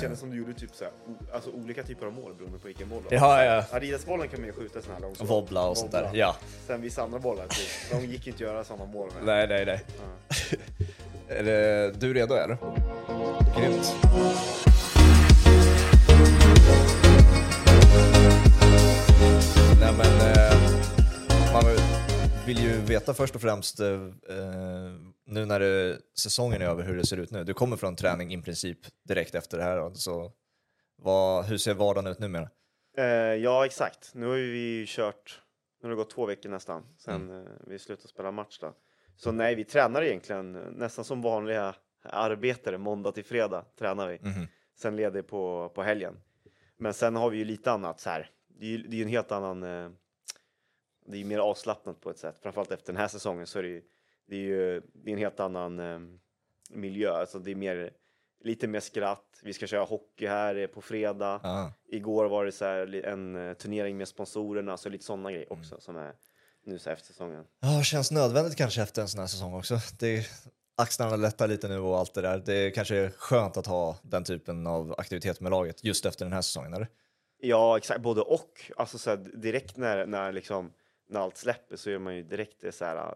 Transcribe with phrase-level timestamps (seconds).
[0.00, 0.92] Kändes som du gjorde typ så här,
[1.32, 3.02] alltså olika typer av mål beroende på vilken boll.
[3.10, 3.64] Ja, ja.
[3.70, 5.20] Adidasbollen kan man ju skjuta sån här långt.
[5.20, 6.10] Wobbla och sånt där.
[6.12, 6.36] Ja.
[6.66, 9.24] Sen vissa andra bollar, typ, de gick inte att göra samma mål med.
[9.24, 9.84] Nej, nej, nej.
[11.38, 12.56] är det, du redo eller?
[13.58, 13.94] Grymt.
[19.80, 21.64] Nej men, eh, man
[22.46, 24.79] vill ju veta först och främst, eh, eh,
[25.30, 27.44] nu när det, säsongen är över, hur det ser ut nu.
[27.44, 30.32] Du kommer från träning i princip direkt efter det här, så
[30.96, 32.48] vad, hur ser vardagen ut numera?
[32.96, 33.04] Eh,
[33.34, 34.10] ja, exakt.
[34.14, 35.42] Nu har ju vi kört,
[35.82, 37.46] nu har det gått två veckor nästan sen Mm.
[37.46, 38.74] eh, vi slutade spela match då.
[39.16, 44.18] Så nej, vi tränar egentligen nästan som vanliga arbetare, måndag till fredag tränar vi.
[44.22, 44.46] Mhm.
[44.78, 46.20] Sen leder på, på helgen.
[46.76, 48.30] Men sen har vi ju lite annat så här.
[48.48, 49.90] Det är ju det är ju en helt annan, eh,
[51.06, 52.38] det är ju mer avslappnat på ett sätt.
[52.42, 53.82] Framförallt efter den här säsongen så är det ju,
[54.30, 55.98] det är ju det är en helt annan eh,
[56.70, 57.12] miljö.
[57.12, 57.90] Alltså det är mer,
[58.44, 59.40] lite mer skratt.
[59.42, 61.40] Vi ska köra hockey här eh, på fredag.
[61.42, 61.72] Ah.
[61.88, 65.80] Igår var det så här en eh, turnering med sponsorerna, så lite sådana grejer också
[65.80, 66.14] som är
[66.64, 67.44] nu så här efter säsongen.
[67.60, 69.78] Ja, känns nödvändigt kanske efter en sån här säsong också.
[69.98, 70.26] Det,
[70.76, 72.42] axlarna lättar lite nu och allt det där.
[72.46, 76.32] Det kanske är skönt att ha den typen av aktivitet med laget just efter den
[76.32, 76.88] här säsongen, eller?
[77.40, 78.70] Ja, exakt, både och.
[78.76, 80.72] Alltså så här, direkt när, när, liksom,
[81.08, 83.14] när allt släpper så är man ju direkt så här,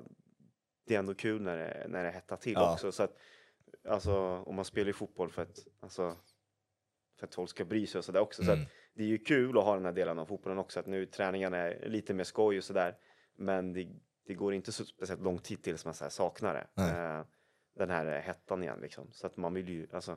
[0.86, 2.72] det är ändå kul när det, när det hettar till Ja.
[2.72, 2.92] också.
[2.92, 3.16] Så att,
[3.88, 4.12] alltså,
[4.46, 6.16] och man spelar ju fotboll för att, alltså,
[7.18, 8.44] för att folk ska bry sig och sådär också.
[8.44, 8.62] Så Mm.
[8.64, 11.06] att, det är ju kul att ha den här delen av fotbollen också, att nu
[11.06, 12.96] träningarna är lite mer skoj och sådär.
[13.36, 13.88] Men det,
[14.26, 16.82] det går inte så speciellt lång tid till som man så saknar det.
[16.82, 17.24] Eh,
[17.74, 19.12] den här hettan igen liksom.
[19.12, 20.16] Så att man vill ju, alltså,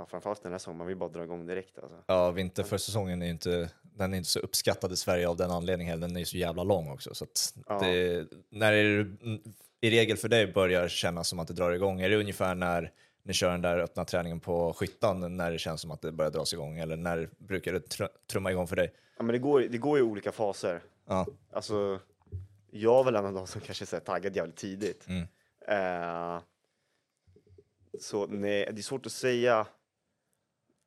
[0.00, 1.96] ja, framförallt den här säsongen, man vill bara dra igång direkt alltså.
[2.06, 6.00] Ja, vinterförsäsongen är ju inte, den är inte så uppskattad i Sverige av den anledningen.
[6.00, 7.14] Den är ju så jävla lång också.
[7.14, 7.26] Så
[7.66, 7.78] Ja.
[7.78, 9.38] det, när är det,
[9.80, 12.00] i regel för dig börjar kännas som att det drar igång?
[12.00, 15.80] Är det ungefär när ni kör den där öppna träningen på skyttan, när det känns
[15.80, 16.78] som att det börjar dras igång?
[16.78, 18.92] Eller när brukar det tr- trumma igång för dig?
[19.16, 20.82] Ja, men det går, det går i olika faser.
[21.08, 21.26] Ja.
[21.52, 21.98] Alltså,
[22.70, 25.06] jag är väl en av de som kanske är taggad jävligt tidigt.
[25.08, 25.26] Mm.
[25.68, 26.40] Eh,
[28.00, 29.66] så nej, det är svårt att säga.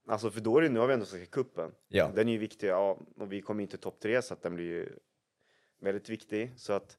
[0.08, 1.72] Alltså, för då är det, nu har vi ändå Svenska cupen.
[1.88, 2.12] Ja.
[2.16, 4.66] Den är ju viktig, ja, och vi kommer inte topp tre, så att den blir
[4.66, 4.90] ju
[5.82, 6.54] väldigt viktig.
[6.58, 6.98] Så att,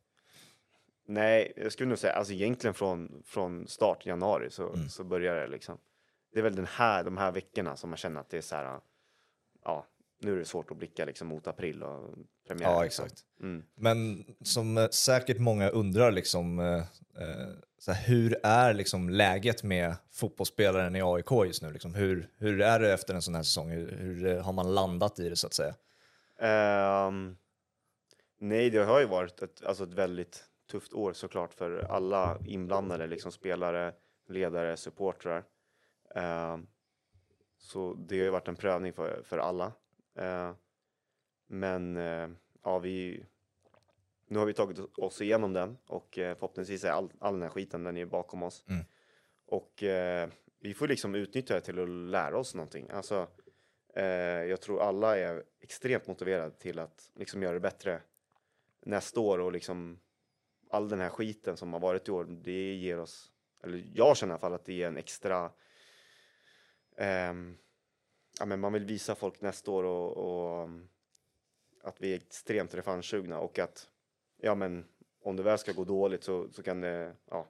[1.06, 4.88] nej, jag skulle nog säga, alltså egentligen från, från start, januari, så, Mm.
[4.88, 5.78] så börjar det liksom.
[6.32, 8.56] Det är väl den här, de här veckorna som man känner att det är så
[8.56, 8.80] här,
[9.64, 9.86] ja,
[10.20, 12.14] nu är det svårt att blicka liksom mot april och
[12.46, 12.70] premiär.
[12.70, 13.04] Ja, liksom.
[13.04, 13.24] exakt.
[13.40, 13.64] Mm.
[13.74, 16.78] Men som eh, säkert många undrar, liksom, eh,
[17.22, 17.52] eh,
[17.84, 21.72] så här, hur är liksom läget med fotbollsspelaren i AIK just nu?
[21.72, 21.94] Liksom?
[21.94, 23.70] Hur, hur är det efter en sån här säsong?
[23.70, 25.74] Hur, hur eh, har man landat i det så att säga?
[27.06, 27.36] Um,
[28.38, 33.06] nej, det har ju varit ett, alltså ett väldigt tufft år såklart för alla inblandade,
[33.06, 33.92] liksom spelare,
[34.28, 35.44] ledare, supportrar.
[36.14, 36.66] Um,
[37.58, 39.72] så det har ju varit en prövning för, för alla.
[40.20, 40.52] Uh,
[41.46, 42.30] men uh,
[42.62, 43.26] ja, vi,
[44.26, 47.50] nu har vi tagit oss igenom den och eh, förhoppningsvis är all, all den här
[47.50, 48.64] skiten den är bakom oss.
[48.68, 48.84] Mm.
[49.46, 50.28] Och eh,
[50.60, 52.90] vi får liksom utnyttja det till att lära oss någonting.
[52.90, 53.28] Alltså,
[53.96, 54.04] eh,
[54.44, 58.00] jag tror alla är extremt motiverade till att liksom göra det bättre
[58.86, 60.00] nästa år och liksom
[60.70, 64.32] all den här skiten som har varit i år, det ger oss, eller jag känner
[64.32, 65.52] i alla fall att det är en extra
[66.96, 67.56] ehm,
[68.38, 70.68] ja, men man vill visa folk nästa år och, och
[71.82, 73.88] att vi är extremt revanschsugna och att
[74.44, 74.84] ja men
[75.24, 77.48] om det väl ska gå dåligt så, så kan det, ja,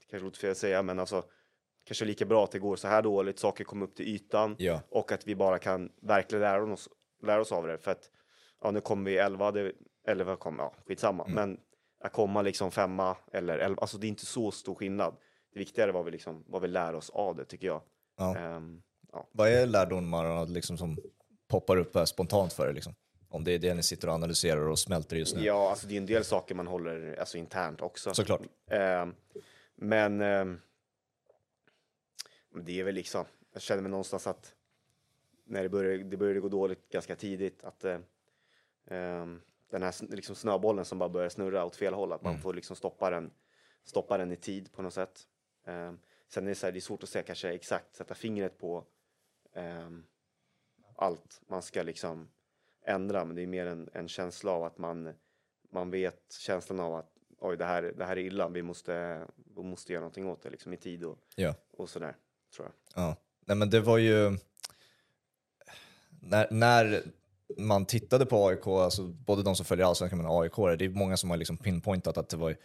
[0.00, 1.24] det kanske låter fel att säga men alltså
[1.84, 4.80] kanske lika bra att det går så här dåligt, saker kommer upp till ytan Ja.
[4.90, 6.88] och att vi bara kan verkligen lära oss,
[7.22, 8.10] lära oss av det för att
[8.60, 9.72] ja nu kommer vi 11, det,
[10.06, 11.34] 11 kommer, ja skitsamma, Mm.
[11.34, 11.60] men
[12.00, 15.16] att komma liksom femma eller 11, alltså det är inte så stor skillnad.
[15.52, 17.82] Det viktigare är vad vi liksom, vad vi lär oss av det tycker jag.
[18.16, 18.36] Ja.
[18.36, 18.82] Ehm,
[19.32, 20.96] Vad är lärdomarna liksom, som
[21.48, 22.72] poppar upp spontant för er?
[22.72, 22.94] Liksom?
[23.30, 25.42] Om det är det ni sitter och analyserar och smälter just nu?
[25.44, 28.14] Ja, alltså det är en del saker man håller alltså, internt också.
[28.14, 28.42] Såklart.
[28.66, 29.14] Ehm,
[29.74, 30.60] men ehm,
[32.64, 34.54] det är väl liksom, jag känner mig någonstans att
[35.44, 37.98] när det började, det började gå dåligt ganska tidigt, att eh,
[38.86, 42.42] ehm, den här liksom snöbollen som bara börjar snurra åt fel håll, att man Mm.
[42.42, 43.30] får liksom stoppa den,
[43.84, 45.28] stoppa den i tid på något sätt.
[45.66, 45.98] Ehm,
[46.28, 48.84] sen är det, så här, det är svårt att säga kanske exakt, sätta fingret på
[49.54, 50.04] ehm,
[50.96, 52.28] allt man ska liksom
[52.88, 55.14] ändra, men det är mer en, en känsla av att man,
[55.70, 59.20] man vet känslan av att oj, det här, det här är illa, vi måste,
[59.56, 61.54] vi måste göra någonting åt det liksom i tid och, Ja.
[61.76, 62.16] och sådär,
[62.56, 63.02] tror jag.
[63.04, 63.16] Ja.
[63.46, 64.38] Nej, men det var ju...
[66.20, 67.02] När, när
[67.58, 71.16] man tittade på AIK, alltså både de som följer allsvenskan men AIK, det är många
[71.16, 72.56] som har liksom pinpointat att det var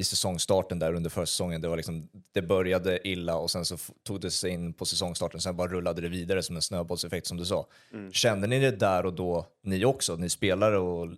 [0.00, 1.60] i säsongstarten där under försäsongen.
[1.60, 5.40] Det, var liksom, det började illa och sen så tog det sig in på säsongstarten,
[5.40, 7.66] sen bara rullade det vidare som en snöbollseffekt som du sa.
[7.92, 8.12] Mm.
[8.12, 11.08] Kände ni det där och då, ni också, ni spelare, och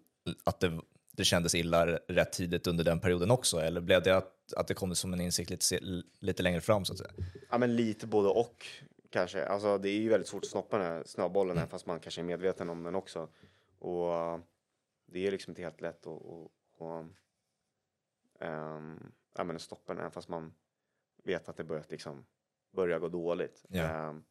[0.45, 0.81] att det,
[1.13, 3.61] det kändes illa rätt tidigt under den perioden också?
[3.61, 5.79] Eller blev det att, att det kom som en insikt lite,
[6.21, 7.11] lite längre fram så att säga?
[7.51, 8.67] Ja, men lite både och
[9.11, 9.47] kanske.
[9.47, 12.21] Alltså, det är ju väldigt svårt att stoppa den här snöbollen, även fast man kanske
[12.21, 13.29] är medveten om den också.
[13.79, 14.41] Och
[15.13, 16.23] det är liksom inte helt lätt att
[18.45, 20.55] um, ja, men stoppa den, även fast man
[21.25, 22.27] vet att det börjat liksom
[22.73, 23.65] börja gå dåligt.
[23.69, 23.83] Ja.
[23.83, 24.25] Ehm,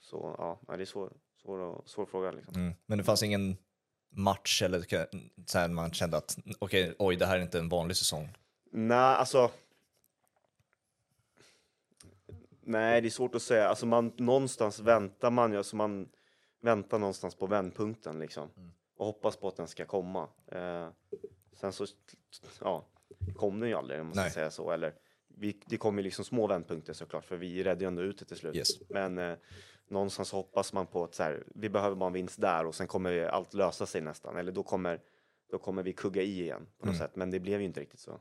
[0.00, 2.54] så ja, det är svår, svår, svår fråga liksom.
[2.54, 2.74] Mm.
[2.86, 3.56] Men det fanns ingen
[4.10, 4.80] match eller
[5.46, 8.28] så här man kände att okej, oj, det här är inte en vanlig säsong.
[8.72, 9.50] Nej, alltså.
[12.60, 13.68] Nej, det är svårt att säga.
[13.68, 16.08] Alltså man, någonstans väntar man ju, alltså man
[16.60, 18.50] väntar någonstans på vändpunkten liksom.
[18.96, 20.28] Och hoppas på att den ska komma.
[20.46, 20.88] Eh,
[21.52, 21.86] sen så,
[22.60, 22.86] ja,
[23.36, 24.30] kom den ju aldrig om man ska Nej.
[24.30, 24.70] säga så.
[24.70, 24.94] Eller,
[25.28, 28.24] vi, det kom ju liksom små vändpunkter såklart, för vi räddade ju ändå ut det
[28.24, 28.56] till slut.
[28.56, 28.68] Yes.
[28.90, 29.34] Men eh,
[29.88, 32.86] någonstans hoppas man på att så här, vi behöver bara en vinst där och sen
[32.86, 34.36] kommer allt lösa sig nästan.
[34.36, 35.00] Eller då kommer,
[35.50, 37.16] då kommer vi kugga i igen på något sätt.
[37.16, 38.20] Men det blev ju inte riktigt så.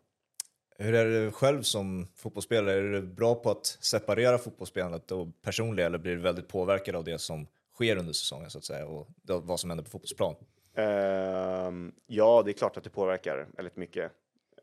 [0.78, 2.78] Hur är du själv som fotbollsspelare?
[2.78, 7.04] Är du bra på att separera fotbollsspelandet och personliga eller blir du väldigt påverkad av
[7.04, 10.36] det som sker under säsongen så att säga och det- vad som händer på fotbollsplan?
[10.76, 14.12] Ehm, ja, det är klart att det påverkar väldigt mycket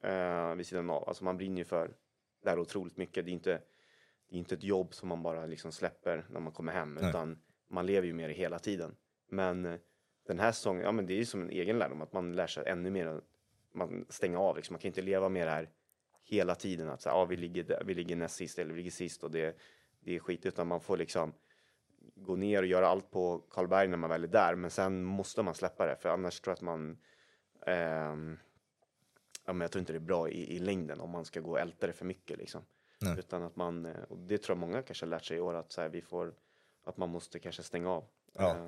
[0.06, 1.08] uh, vid sidan av.
[1.08, 1.94] Alltså man brinner ju för
[2.42, 3.24] det här otroligt mycket.
[3.24, 3.60] Det är inte,
[4.28, 7.08] det är inte ett jobb som man bara liksom släpper när man kommer hem, Nej.
[7.08, 7.38] utan
[7.68, 8.96] man lever ju med det hela tiden.
[9.28, 9.78] Men eh,
[10.26, 12.46] den här säsongen, ja men det är ju som en egen lärdom, att man lär
[12.46, 13.20] sig ännu mer.
[13.72, 14.74] Man stänger av liksom.
[14.74, 15.70] Man kan inte leva med det här
[16.22, 16.88] hela tiden.
[16.88, 19.24] Att så här, ja, vi, ligger där, vi ligger näst sist eller vi ligger sist
[19.24, 19.56] och det,
[20.00, 20.46] det är skit.
[20.46, 21.32] Utan man får liksom
[22.14, 24.54] gå ner och göra allt på Karlberg när man väl är där.
[24.54, 26.98] Men sen måste man släppa det, för annars tror jag att man...
[27.66, 28.38] ehm,
[29.46, 31.50] ja, men jag tror inte det är bra i, i längden om man ska gå
[31.50, 32.38] och älta det för mycket.
[32.38, 32.62] Liksom.
[33.00, 33.18] Nej.
[33.18, 35.54] Utan att man, eh, och det tror jag många kanske har lärt sig i år,
[35.54, 36.34] att, så här, vi får,
[36.84, 38.50] att man måste kanske stänga av Ja.
[38.56, 38.66] eh,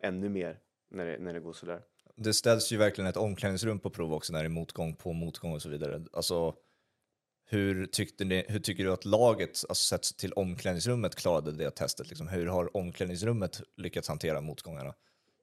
[0.00, 0.58] ännu mer
[0.90, 1.82] när det, när det går sådär.
[2.16, 5.52] Det ställs ju verkligen ett omklädningsrum på prov också när det är motgång på motgång
[5.52, 6.04] och så vidare.
[6.12, 6.54] Alltså,
[7.46, 12.08] hur, tyckte ni, hur tycker du att laget, alltså sett till omklädningsrummet, klarade det testet?
[12.08, 12.28] Liksom?
[12.28, 14.94] Hur har omklädningsrummet lyckats hantera motgångarna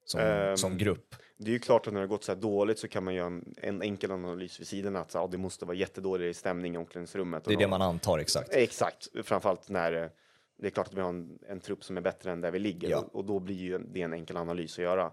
[0.06, 1.16] som, Ehm, som grupp?
[1.38, 3.14] Det är ju klart att när det har gått så här dåligt så kan man
[3.16, 6.76] göra en, en enkel analys vid sidan att så, ja, det måste vara jättedålig stämning
[6.76, 7.44] i omklädningsrummet.
[7.44, 8.50] Det är det man antar exakt.
[8.54, 10.10] Exakt, framförallt när eh,
[10.58, 12.60] det är klart att vi har en, en trupp som är bättre än där vi
[12.60, 12.98] ligger Ja.
[12.98, 15.12] och, och då blir ju det en enkel analys att göra.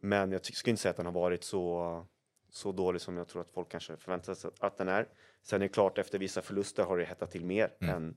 [0.00, 2.06] Men jag skulle inte säga att den har varit så,
[2.50, 5.08] så dålig som jag tror att folk kanske förväntar sig att den är.
[5.42, 7.94] Sen är det klart efter vissa förluster har det hettat till mer Mm.
[7.94, 8.16] än,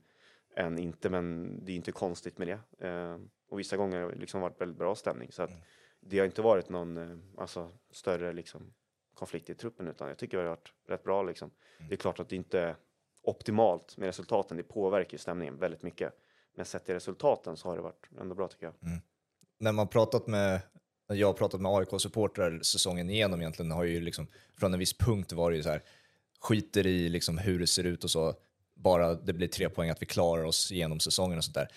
[0.56, 2.86] än inte, men det är inte konstigt med det.
[2.88, 5.62] Eh, och vissa gånger har det liksom varit väldigt bra stämning så att Mm.
[6.08, 8.72] Det har inte varit någon eh, alltså, större liksom,
[9.14, 11.50] konflikt i truppen utan jag tycker det har varit rätt bra liksom.
[11.78, 11.88] Mm.
[11.88, 12.76] Det är klart att det inte är
[13.22, 14.56] optimalt med resultaten.
[14.56, 16.12] Det påverkar ju stämningen väldigt mycket.
[16.54, 18.74] Men sett till resultaten så har det varit ändå bra tycker jag.
[19.58, 20.60] när man pratat med,
[21.08, 24.26] när jag har pratat med AIK-supportrar säsongen igenom egentligen har ju liksom,
[24.58, 25.82] från en viss punkt var det ju så här,
[26.40, 28.34] skiter i liksom hur det ser ut och så,
[28.74, 31.68] bara det blir tre poäng att vi klarar oss genom säsongen och sånt där.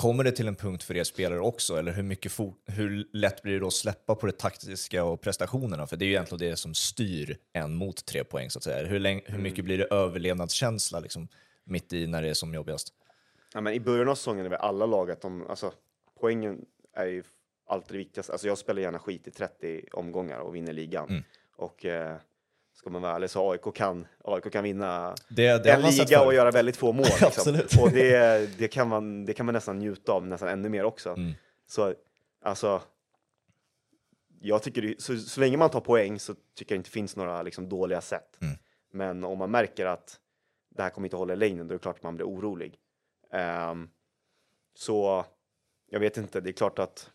[0.00, 2.32] Kommer det till en punkt för er spelare också, eller hur, mycket
[2.66, 5.86] hur lätt blir det då att släppa på det taktiska och prestationerna?
[5.86, 8.86] För det är ju egentligen det som styr en mot tre poäng så att säga.
[8.86, 11.28] Hur, hur mycket blir det överlevnadskänsla liksom,
[11.64, 12.92] mitt i när det är som jobbigast?
[13.54, 15.72] Ja, men I början av säsongen är vi alla lag att de, alltså,
[16.20, 16.64] poängen
[16.94, 17.22] är ju
[17.66, 18.32] alltid det viktigaste.
[18.32, 21.08] Alltså, jag spelar gärna skit i 30 omgångar och vinner ligan.
[21.08, 21.22] Mm.
[21.56, 22.16] Och eh,
[22.74, 26.34] ska man vara ärlig så AIK kan, AIK kan vinna Det, det en liga och
[26.34, 27.06] göra väldigt få mål.
[27.20, 27.60] Liksom.
[27.80, 31.08] Och det, det, kan man, det kan man nästan njuta av nästan ännu mer också.
[31.08, 31.32] Mm.
[31.66, 31.94] Så
[32.42, 32.82] alltså,
[34.40, 37.42] jag tycker så, så länge man tar poäng så tycker jag inte det finns några
[37.42, 38.38] liksom, dåliga sätt.
[38.42, 38.54] Mm.
[38.92, 40.20] Men om man märker att
[40.76, 42.78] det här kommer inte hålla i längden, då är det klart att man blir orolig.
[43.32, 43.88] Ehm,
[44.74, 45.24] så
[45.90, 47.10] jag vet inte, det är klart att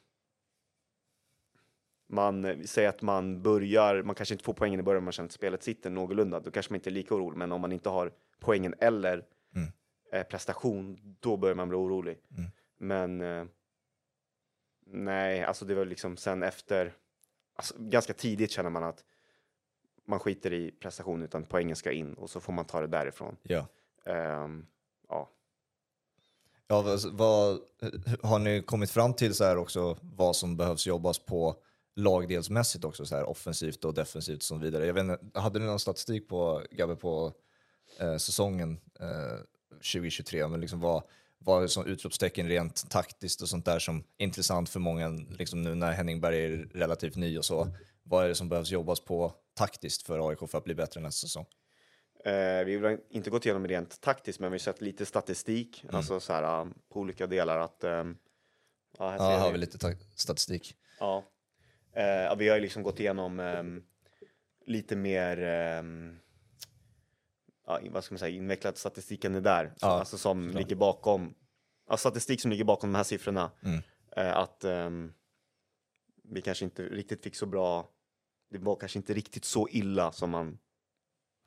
[2.07, 5.33] man säger att man börjar, man kanske inte får poängen i början, man känner att
[5.33, 7.37] spelet sitter någorlunda, då kanske man inte är lika orolig.
[7.37, 9.67] Men om man inte har poängen eller Mm.
[10.11, 12.17] eh, prestation, då börjar man bli orolig.
[12.37, 12.51] Mm.
[12.77, 13.45] Men eh,
[14.85, 16.93] nej, alltså det var liksom sen efter,
[17.55, 19.03] alltså, ganska tidigt känner man att
[20.05, 23.37] man skiter i prestation utan poängen ska in och så får man ta det därifrån.
[23.43, 23.67] Ja.
[24.05, 24.65] Ehm,
[25.09, 25.29] ja.
[26.67, 27.59] Ja, vad, vad,
[28.21, 31.55] har ni kommit fram till så här också vad som behövs jobbas på
[31.95, 34.85] lagdelsmässigt också, så här offensivt och defensivt och så vidare?
[34.85, 37.33] Jag vet inte, hade ni någon statistik på, Gabbe, på
[37.99, 39.37] eh, säsongen eh,
[39.71, 40.47] 2023?
[40.47, 41.03] Men liksom vad,
[41.37, 45.75] vad som utropstecken rent taktiskt och sånt där som är intressant för många, liksom nu
[45.75, 47.67] när Henning Berg är relativt ny och så?
[48.03, 51.27] Vad är det som behövs jobbas på taktiskt för AIK för att bli bättre nästa
[51.27, 51.45] säsong?
[52.25, 55.95] Eh, vi har inte gått igenom rent taktiskt, men vi har sett lite statistik, Mm.
[55.95, 57.59] alltså så här, um, på olika delar.
[57.59, 58.17] Att, ehm,
[58.97, 59.57] ja, här Ja, ser har vi.
[59.57, 60.75] lite ta- statistik.
[60.99, 61.23] Ja.
[61.95, 63.83] Eh, vi har ju liksom gått igenom ehm,
[64.65, 66.19] lite mer, ehm,
[67.67, 69.65] ja, vad ska man säga, invecklad statistik än det där.
[69.77, 70.61] Så, Ja, alltså som såklart.
[70.63, 71.35] ligger bakom,
[71.89, 73.51] ja, statistik som ligger bakom de här siffrorna.
[73.63, 73.81] Mm.
[74.17, 75.13] Eh, att ehm,
[76.23, 77.89] vi kanske inte riktigt fick så bra,
[78.49, 80.57] det var kanske inte riktigt så illa som man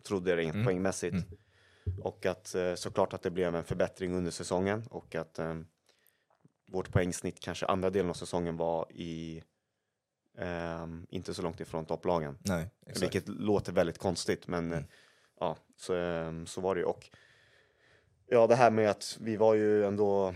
[0.05, 0.67] trodde rent Mm.
[0.67, 1.15] poängmässigt.
[1.15, 2.01] Mm.
[2.03, 5.67] Och att eh, såklart att det blev en förbättring under säsongen och att ehm,
[6.73, 9.43] vårt poängsnitt kanske andra delen av säsongen var i
[10.39, 12.39] ehm, inte så långt ifrån topplagen.
[12.43, 13.03] Nej, exakt.
[13.03, 14.79] Vilket låter väldigt konstigt men Mm.
[14.79, 14.85] eh,
[15.41, 16.85] ja, så, ehm, så var det ju.
[16.85, 17.11] Och
[18.27, 20.35] ja, det här med att vi var ju ändå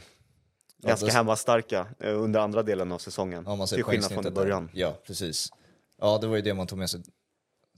[0.76, 3.44] Ja, ganska det- hemmastarka eh, under andra delen av säsongen.
[3.46, 4.30] Ja, till skillnad från i poängsnittet där.
[4.42, 4.70] början.
[4.74, 5.48] Ja, precis.
[5.98, 7.02] Ja, det var ju det man tog med sig.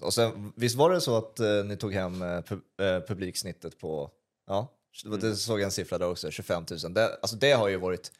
[0.00, 3.78] Och sen, visst var det så att eh, ni tog hem eh, pu- eh, publiksnittet
[3.78, 4.10] på,
[4.46, 4.68] ja,
[5.06, 5.20] Mm.
[5.20, 6.94] det såg jag en siffra där också, 25 000.
[6.94, 8.12] Det, alltså det har ju varit,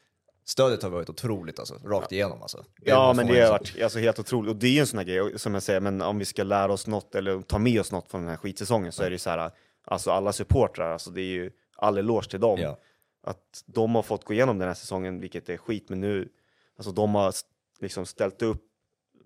[0.45, 2.65] stödet har varit otroligt alltså, rakt igenom alltså.
[2.81, 4.49] Ja, men det har varit alltså, helt otroligt.
[4.49, 6.43] Och det är ju en sån här grej, som jag säger, men om vi ska
[6.43, 9.13] lära oss något eller ta med oss något från den här skitsäsongen så är det
[9.13, 9.51] ju så här,
[9.85, 12.59] alltså alla supportrar, alltså det är ju all eloge till dem.
[12.59, 12.77] Ja.
[13.23, 16.29] Att de har fått gå igenom den här säsongen, vilket är skit, men nu,
[16.77, 17.33] alltså de har
[17.79, 18.63] liksom ställt upp,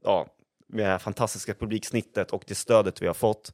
[0.03, 0.27] ja,
[0.67, 3.53] med det här fantastiska publiksnittet och det stödet vi har fått.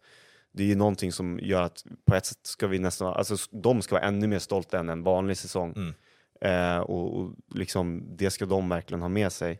[0.51, 3.81] Det är ju någonting som gör att på ett sätt ska vi nästan, alltså de
[3.81, 5.73] ska vara ännu mer stolta än en vanlig säsong.
[5.75, 5.93] Mm.
[6.41, 9.59] Eh, och, och liksom, det ska de verkligen ha med sig.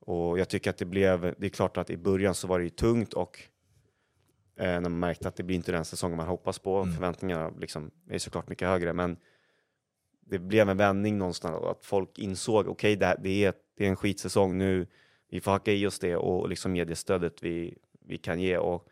[0.00, 2.64] Och jag tycker att det blev, det är klart att i början så var det
[2.64, 3.38] ju tungt och
[4.56, 6.94] eh, när man märkte att det blir inte den säsongen man hoppas på, Mm.
[6.94, 9.16] förväntningarna liksom är såklart mycket högre, men
[10.20, 13.88] det blev en vändning någonstans att folk insåg, okej det, här- det, är, det är
[13.88, 14.86] en skitsäsong nu,
[15.30, 18.56] vi får hacka i oss det och liksom ge det stödet vi, vi kan ge.
[18.58, 18.88] Och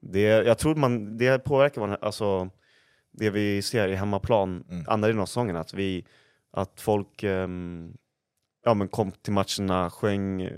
[0.00, 2.50] det, jag tror man, det påverkar man, alltså,
[3.10, 4.84] det vi ser i hemmaplan, Mm.
[4.88, 6.06] andra delen av säsongen, att, vi,
[6.56, 7.96] att folk ehm,
[8.64, 10.50] ja, men kom till matcherna, sjöng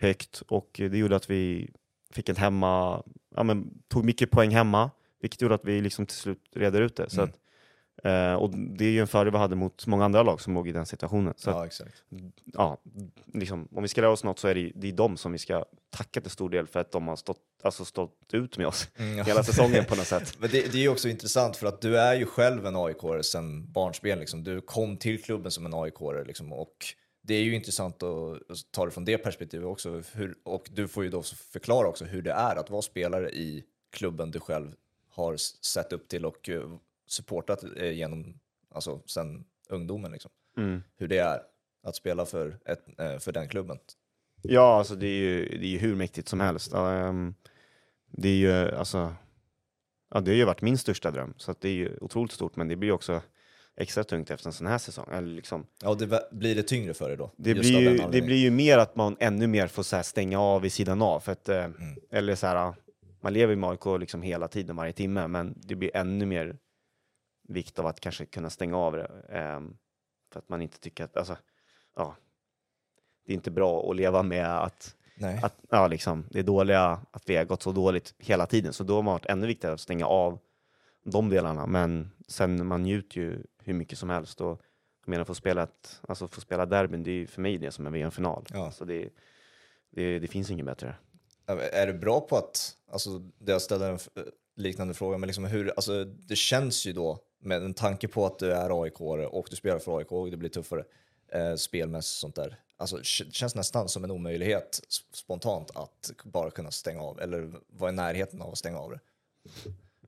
[0.00, 1.70] högt och det gjorde att vi
[2.10, 3.02] fick en hemma,
[3.36, 4.90] ja, men, tog mycket poäng hemma,
[5.20, 7.10] vilket gjorde att vi liksom till slut reder ut det.
[7.10, 7.30] Så Mm.
[7.30, 7.40] att,
[8.04, 10.68] eh, och det är ju en fördel vi hade mot många andra lag som låg
[10.68, 11.34] i den situationen.
[11.36, 12.02] Så att, ja, exakt.
[12.44, 12.78] ja,
[13.32, 15.38] liksom, om vi ska lära oss något så är det, det är de som vi
[15.38, 18.88] ska tacka till stor del för att de har stått, alltså stått ut med oss
[18.98, 19.24] Mm, ja.
[19.24, 20.36] hela säsongen på något sätt.
[20.38, 23.24] Men det, det är ju också intressant för att du är ju själv en aik
[23.24, 24.18] sen barnsben.
[24.18, 24.44] Liksom.
[24.44, 25.94] Du kom till klubben som en aik
[26.26, 26.76] liksom, och
[27.22, 30.02] det är ju intressant att att ta det från det perspektivet också.
[30.12, 31.22] Hur, och du får ju då
[31.52, 34.74] förklara också hur det är att vara spelare i klubben du själv
[35.10, 36.62] har sett upp till och eh,
[37.14, 38.38] supportat eh, genom,
[38.74, 40.12] alltså sen ungdomen.
[40.12, 40.30] Liksom.
[40.56, 40.82] Mm.
[40.96, 41.40] Hur det är
[41.82, 43.78] att spela för, ett, eh, för den klubben.
[44.42, 46.74] Ja, alltså det är ju, det är ju hur mäktigt som helst.
[46.74, 47.34] Ehm,
[48.10, 49.14] det är ju, alltså,
[50.14, 52.68] ja, det har ju varit min största dröm, så det är ju otroligt stort, men
[52.68, 53.22] det blir ju också
[53.76, 55.08] extra tungt efter en sån här säsong.
[55.12, 57.30] Eller liksom, Ja, det, blir det tyngre för dig då?
[57.36, 60.62] det, blir ju, det blir ju mer att man ännu mer får så stänga av
[60.62, 61.74] vid sidan av, för att, eh, Mm.
[62.10, 62.74] eller så här,
[63.22, 66.56] man lever med AIK liksom hela tiden, varje timme, men det blir ännu mer
[67.48, 69.10] vikt av att kanske kunna stänga av det.
[69.28, 69.76] ehm,
[70.32, 71.36] för att man inte tycker att, alltså,
[71.96, 72.16] ja,
[73.26, 75.40] det är inte bra att leva med att Nej.
[75.42, 78.72] att ja, liksom, det är dåliga, att vi har gått så dåligt hela tiden.
[78.72, 80.38] Så då har det varit ännu viktigare att stänga av
[81.04, 81.66] de delarna.
[81.66, 84.40] Men sen man njuter ju hur mycket som helst.
[84.40, 84.60] Och
[85.04, 87.70] jag menar, få spela, ett, alltså, få spela derbyn, det är ju för mig det
[87.70, 88.46] som en VM-final.
[88.52, 88.70] Ja.
[88.70, 89.08] Så det,
[89.90, 90.96] det, det finns inget bättre.
[91.72, 93.98] Är du bra på att, alltså jag ställde en
[94.56, 98.38] liknande fråga, men liksom hur, alltså det känns ju då med en tanke på att
[98.38, 100.84] du är aik och du spelar för AIK och det blir tuffare
[101.32, 102.56] eh, spelmässigt sånt där.
[102.76, 104.80] Alltså det känns nästan som en omöjlighet
[105.12, 109.00] spontant att bara kunna stänga av eller vara i närheten av att stänga av det.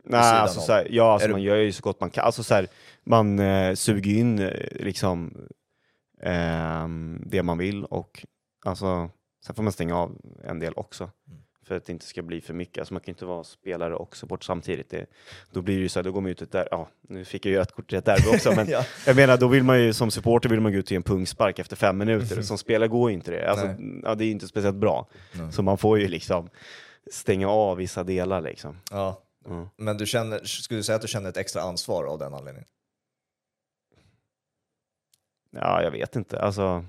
[0.04, 2.24] Nej, alltså, så här, ja, alltså, Är du- man gör ju så gott man kan.
[2.24, 2.68] Alltså, så här,
[3.04, 4.50] man eh, suger in eh,
[4.84, 5.46] liksom
[6.20, 8.26] ehm, det man vill och
[8.64, 9.10] alltså,
[9.46, 11.10] sen får man stänga av en del också.
[11.28, 11.40] Mm.
[11.66, 12.78] För att det inte ska bli för mycket.
[12.78, 14.90] Alltså, man kan inte vara spelare och support samtidigt.
[14.90, 15.06] Det,
[15.50, 17.46] då blir det ju så här, då går man ut ett där, ja, nu fick
[17.46, 18.84] jag ju ett kort i ett derby också, men ja.
[19.06, 21.58] jag menar, då vill man ju som supporter vill man gå ut till en pungspark
[21.58, 22.42] efter fem minuter.
[22.42, 23.50] Som spelare går ju inte det.
[23.50, 23.66] Alltså,
[24.02, 25.08] ja, det är ju inte speciellt bra.
[25.32, 25.52] Nej.
[25.52, 26.50] Så man får ju liksom
[27.12, 28.80] stänga av vissa delar liksom.
[28.90, 29.22] ja.
[29.48, 29.68] Mm.
[29.76, 32.68] Men du känner, skulle du säga att du känner ett extra ansvar av den anledningen?
[35.50, 36.40] Ja, jag vet inte.
[36.40, 36.84] Alltså...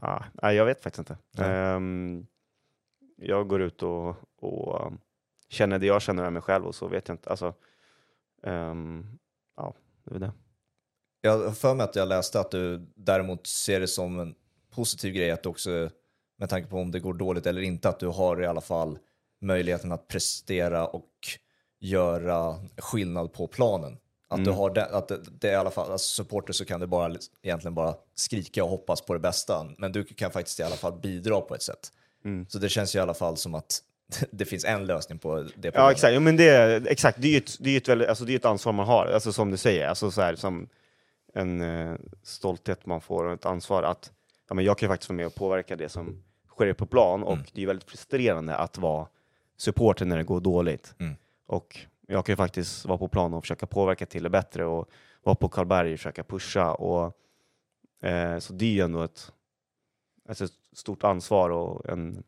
[0.00, 1.16] Ja, jag vet faktiskt inte.
[1.36, 1.44] Ja.
[1.44, 2.26] Ehm,
[3.16, 4.98] jag går ut och, och um,
[5.48, 7.30] känner det jag känner med mig själv och så vet jag inte.
[7.30, 7.54] Alltså,
[8.42, 9.18] ehm,
[9.56, 10.32] ja, det är det.
[11.20, 14.34] Jag har för mig att jag läste att du däremot ser det som en
[14.70, 15.90] positiv grej att du också,
[16.38, 18.98] med tanke på om det går dåligt eller inte, att du har i alla fall
[19.40, 21.10] möjligheten att prestera och
[21.80, 23.98] göra skillnad på planen.
[24.28, 26.80] Att, du har den, att det, det är i alla fall, alltså supporter så kan
[26.80, 30.62] du bara, egentligen bara skrika och hoppas på det bästa, men du kan faktiskt i
[30.62, 31.92] alla fall bidra på ett sätt.
[32.48, 33.82] Så det känns ju i alla fall som att
[34.30, 35.74] det finns en lösning på det problemet.
[35.74, 36.14] Ja, exakt.
[36.14, 37.22] Jo, men det, exakt.
[37.22, 39.06] Det är ju ett, det är ett, väldigt, alltså, det är ett ansvar man har,
[39.06, 39.88] alltså, som du säger.
[39.88, 40.68] Alltså, så här, som
[41.34, 44.12] en eh, stolthet man får och ett ansvar att
[44.48, 47.22] ja, men jag kan ju faktiskt vara med och påverka det som sker på plan
[47.22, 49.06] och det är väldigt frustrerande att vara
[49.56, 50.94] supporter när det går dåligt.
[50.98, 51.14] Mm.
[51.46, 54.90] Och jag kan ju faktiskt vara på plan och försöka påverka till det bättre och
[55.22, 56.72] vara på Karlberg och försöka pusha.
[56.72, 57.16] Och,
[58.08, 59.32] eh, så det är ju ändå ett,
[60.28, 62.22] alltså ett stort ansvar och en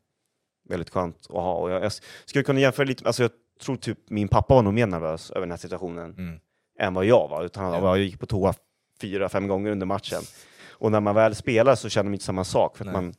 [0.69, 1.53] väldigt skönt att ha.
[1.53, 1.91] Och jag, jag
[2.25, 5.41] skulle kunna jämföra lite, alltså jag tror typ min pappa var nog mer nervös över
[5.41, 6.39] den här situationen Mm.
[6.79, 7.43] än vad jag var.
[7.43, 7.79] Utan han Ja.
[7.97, 8.53] jag gick på toa
[9.01, 10.21] fyra, fem gånger under matchen.
[10.69, 12.77] Och när man väl spelar så känner man inte samma sak.
[12.77, 13.13] För man,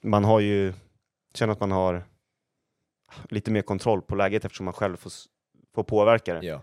[0.00, 0.72] man har ju,
[1.34, 2.02] känner att man har
[3.30, 5.12] lite mer kontroll på läget eftersom man själv får,
[5.74, 6.46] får påverka det.
[6.46, 6.62] Ja.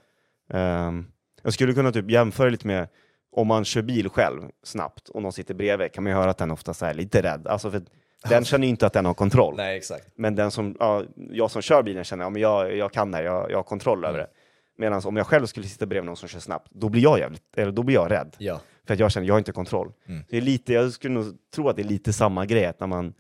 [0.50, 1.08] Ehm,
[1.42, 2.88] jag skulle kunna typ jämföra lite med
[3.36, 6.38] om man kör bil själv snabbt och någon sitter bredvid kan man ju höra att
[6.38, 7.48] den oftast är lite rädd.
[7.48, 7.82] Alltså för
[8.30, 9.54] den känner ju inte att den har kontroll.
[9.58, 10.08] Nej, exakt.
[10.16, 13.18] Men den som, ja, jag som kör bilen känner att ja, jag, jag kan det,
[13.18, 14.28] här, jag, jag har kontroll över Mm.
[14.34, 14.40] det.
[14.78, 17.58] Medan om jag själv skulle sitta bredvid någon som kör snabbt, då blir jag jävligt,
[17.58, 18.36] eller då blir jag rädd.
[18.38, 18.62] Ja.
[18.88, 19.92] För att jag känner, jag har inte kontroll.
[20.08, 20.24] Mm.
[20.30, 21.26] Det är lite, jag skulle nog
[21.56, 23.14] tro att det är lite samma grej, att när man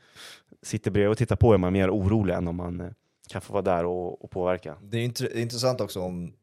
[0.63, 2.87] sitter bredvid och tittar på är man mer orolig än om man eh,
[3.29, 4.75] kan få vara där och, och påverka.
[4.81, 6.33] Det är int- intressant också om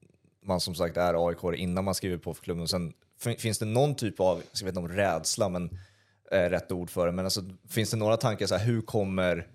[0.45, 2.63] man som sagt är AIK innan man skriver på för klubben.
[2.63, 2.93] Och sen
[3.39, 5.79] finns det någon typ av, jag vet inte om rädsla, men
[6.31, 9.49] är rätt ord för det, men alltså, finns det några tankar så här, hur kommer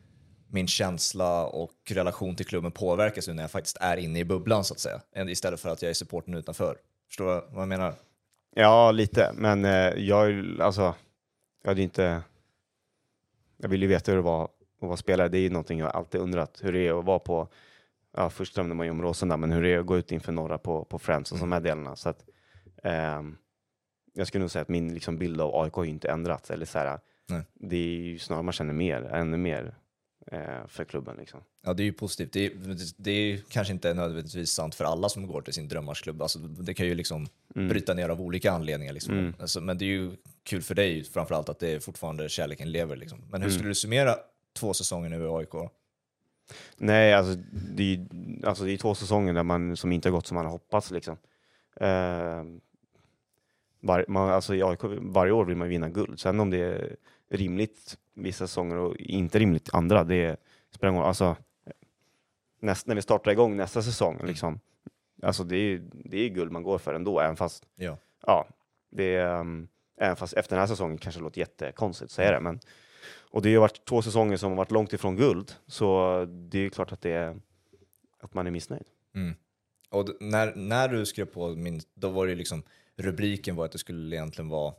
[0.50, 4.64] min känsla och relation till klubben påverkas nu när jag faktiskt är inne i bubblan
[4.64, 6.78] så att säga, istället för att jag är supporten utanför?
[7.08, 7.94] Förstår du vad jag menar?
[8.56, 10.96] Ja, lite, men eh, jag, alltså,
[11.64, 12.22] jag hade inte,
[13.58, 15.28] jag vill ju veta hur det var att vara spelare.
[15.28, 17.48] Det är ju någonting jag alltid undrat, hur det är att vara på,
[18.18, 20.32] ja, först drömde man ju om Råsunda, men hur det är att gå ut inför
[20.32, 21.96] några på, på Friends och de här delarna.
[21.96, 22.26] Så att,
[22.84, 23.38] ehm,
[24.18, 26.52] jag skulle nog säga att min liksom, bild av AIK har ju inte ändrats.
[26.52, 27.42] Eller så här, Nej.
[27.54, 29.76] det är ju snarare man känner mer, ännu mer
[30.32, 31.16] eh, för klubben.
[31.20, 31.40] Liksom.
[31.66, 32.34] Ja, det är ju positivt.
[32.34, 32.52] Det är,
[32.98, 36.22] det är kanske inte nödvändigtvis sant för alla som går till sin drömmarsklubb.
[36.22, 38.94] Alltså, det kan ju liksom bryta ner av olika anledningar.
[38.94, 39.14] Liksom.
[39.20, 39.34] Mm.
[39.40, 40.12] Alltså, men det är ju
[40.44, 42.96] kul för dig framförallt att det är fortfarande kärleken lever.
[42.96, 43.20] Liksom.
[43.32, 43.58] Men hur Mm.
[43.58, 44.16] skulle du summera
[44.60, 45.70] två säsonger nu i AIK?
[46.78, 47.36] Nej, alltså
[47.76, 48.08] det är
[48.48, 50.92] alltså, det är två säsonger där man, som inte har gått som man har hoppats.
[50.92, 51.18] Liksom.
[51.80, 52.44] Eh,
[53.80, 56.20] var, man, alltså, I AIK, varje år vill man vinna guld.
[56.20, 56.96] Sen om det är
[57.30, 60.38] rimligt vissa säsonger och inte rimligt andra, det
[60.72, 61.08] spelar ingen roll.
[61.08, 61.36] Alltså,
[62.60, 64.60] näst, när vi startar igång nästa säsong, liksom,
[65.22, 67.98] alltså, det, är, det är guld man går för ändå, även fast, Ja.
[68.26, 68.48] ja,
[68.90, 72.32] det är, um, även fast efter den här säsongen kanske det låter jättekonstigt att säga
[72.32, 72.60] det, men
[73.30, 76.70] och det har varit två säsonger som har varit långt ifrån guld, så det är
[76.70, 77.40] klart att, det är,
[78.20, 78.86] att man är missnöjd.
[79.16, 79.36] Mm.
[79.90, 82.64] Och när, när du skrev på min, då var det ju liksom,
[82.98, 84.74] rubriken var att det skulle egentligen vara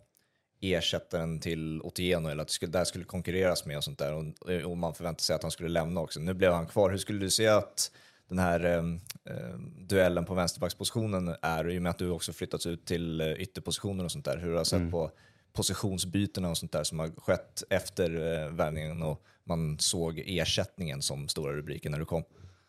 [0.61, 4.25] ersättaren till Otieno eller att det skulle, där skulle konkurreras med och sånt där och,
[4.65, 6.21] och man förväntade sig att han skulle lämna också.
[6.21, 6.91] Nu blev han kvar.
[6.91, 7.91] Hur skulle du säga att
[8.29, 12.67] den här ehm, ehm, duellen på vänsterbackspositionen är i och med att du också flyttats
[12.67, 14.37] ut till eh, ytterpositionen och sånt där.
[14.39, 15.11] Hur har du sett på
[15.53, 21.29] positionsbytena och sånt där som har skett efter eh, värvningen och man såg ersättningen som
[21.29, 22.25] stora rubriken när du kom?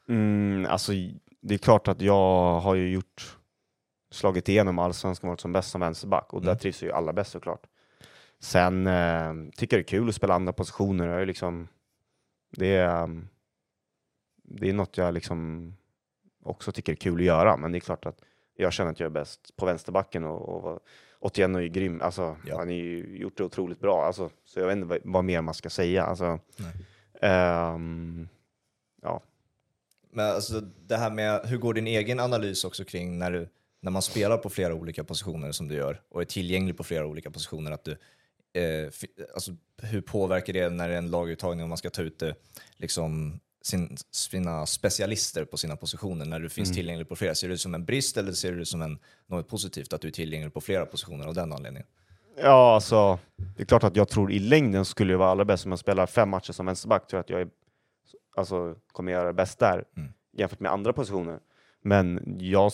[0.10, 0.92] Mm, alltså,
[1.42, 3.38] det är klart att jag har ju gjort
[4.12, 6.60] slagit igenom allsvenskan varit som bäst som vänsterback och där Mm.
[6.60, 7.68] trivs ju alla bäst såklart.
[8.40, 11.08] Sen eh, tycker jag det är kul att spela andra positioner.
[11.08, 11.68] Jag är liksom,
[12.52, 13.28] det, är, um,
[14.44, 15.74] det är något jag liksom
[16.44, 18.22] också tycker är kul att göra, men det är klart att
[18.56, 20.80] jag känner att jag är bäst på vänsterbacken och, och
[21.20, 22.02] Otieno är ju grym.
[22.02, 22.58] Alltså, Ja.
[22.58, 25.42] Han har ju gjort det otroligt bra, alltså, så jag vet inte vad, vad mer
[25.42, 26.04] man ska säga.
[26.04, 26.40] Alltså,
[27.22, 28.28] ehm,
[29.02, 29.22] ja.
[30.12, 33.50] Men alltså det här med, hur går din egen analys också kring när, du,
[33.82, 37.06] när man spelar på flera olika positioner som du gör och är tillgänglig på flera
[37.06, 37.72] olika positioner?
[37.72, 37.92] Att du,
[38.62, 38.92] eh,
[39.34, 42.36] alltså, hur påverkar det när det är en laguttagning om man ska ta ut det,
[42.78, 47.36] liksom, sin, sina specialister på sina positioner när du finns tillgänglig på flera?
[47.36, 50.02] Ser du det som en brist eller ser du det som en, något positivt att
[50.02, 51.88] du är tillgänglig på flera positioner av den anledningen?
[52.42, 53.20] Ja, alltså,
[53.58, 55.80] det är klart att jag tror i längden skulle det vara allra bäst om jag
[55.80, 57.08] spelar fem matcher som vänsterback.
[57.08, 57.48] Tror jag att jag är,
[58.36, 60.14] alltså, kommer göra det bäst där Mm.
[60.38, 61.40] jämfört med andra positioner.
[61.82, 62.72] Men jag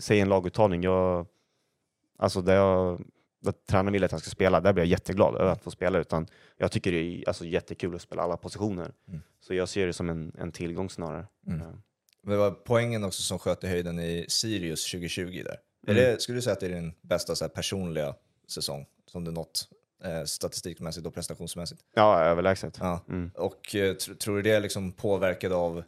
[0.00, 0.82] säger en laguttagning.
[0.82, 1.26] Jag,
[2.18, 3.00] alltså, där jag,
[3.40, 5.98] där tränaren vill att jag ska spela, där blir jag jätteglad över att få spela.
[5.98, 8.92] Utan jag tycker det är alltså, jättekul att spela alla positioner.
[9.08, 9.20] Mm.
[9.40, 11.26] Så jag ser det som en, en tillgång snarare.
[11.46, 11.60] Mm.
[11.60, 11.72] Ja.
[12.30, 15.56] Det var poängen också som sköt i höjden i Sirius 2020 där.
[15.86, 15.96] Är Mm.
[15.96, 18.14] det, skulle du säga att det är din bästa så här, personliga
[18.48, 19.68] säsong som du nått
[20.04, 21.80] eh, statistikmässigt och prestationsmässigt?
[21.94, 22.76] Ja, överlägset.
[22.80, 23.04] Ja.
[23.08, 23.30] Mm.
[23.34, 25.82] Och eh, tr- tror du det är liksom påverkad av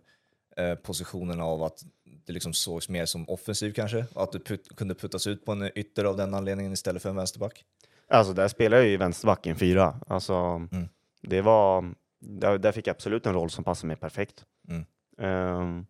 [0.83, 1.85] positionen av att
[2.27, 4.07] det liksom sågs mer som offensiv kanske?
[4.15, 7.17] Att du put, kunde puttas ut på en ytter av den anledningen istället för en
[7.17, 7.65] vänsterback?
[8.09, 10.01] Alltså där spelade jag ju vänsterback i en fyra.
[10.07, 10.89] Alltså, Mm.
[11.23, 14.45] det var, där, där fick jag absolut en roll som passade mig perfekt.
[14.69, 14.85] Mm.
[15.19, 15.87] Ehm,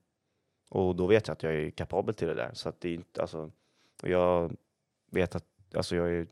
[0.71, 2.51] och då vet jag att jag är kapabel till det där.
[2.53, 3.51] Så att det inte, alltså,
[4.03, 4.57] jag
[5.11, 6.27] vet att alltså jag, är, jag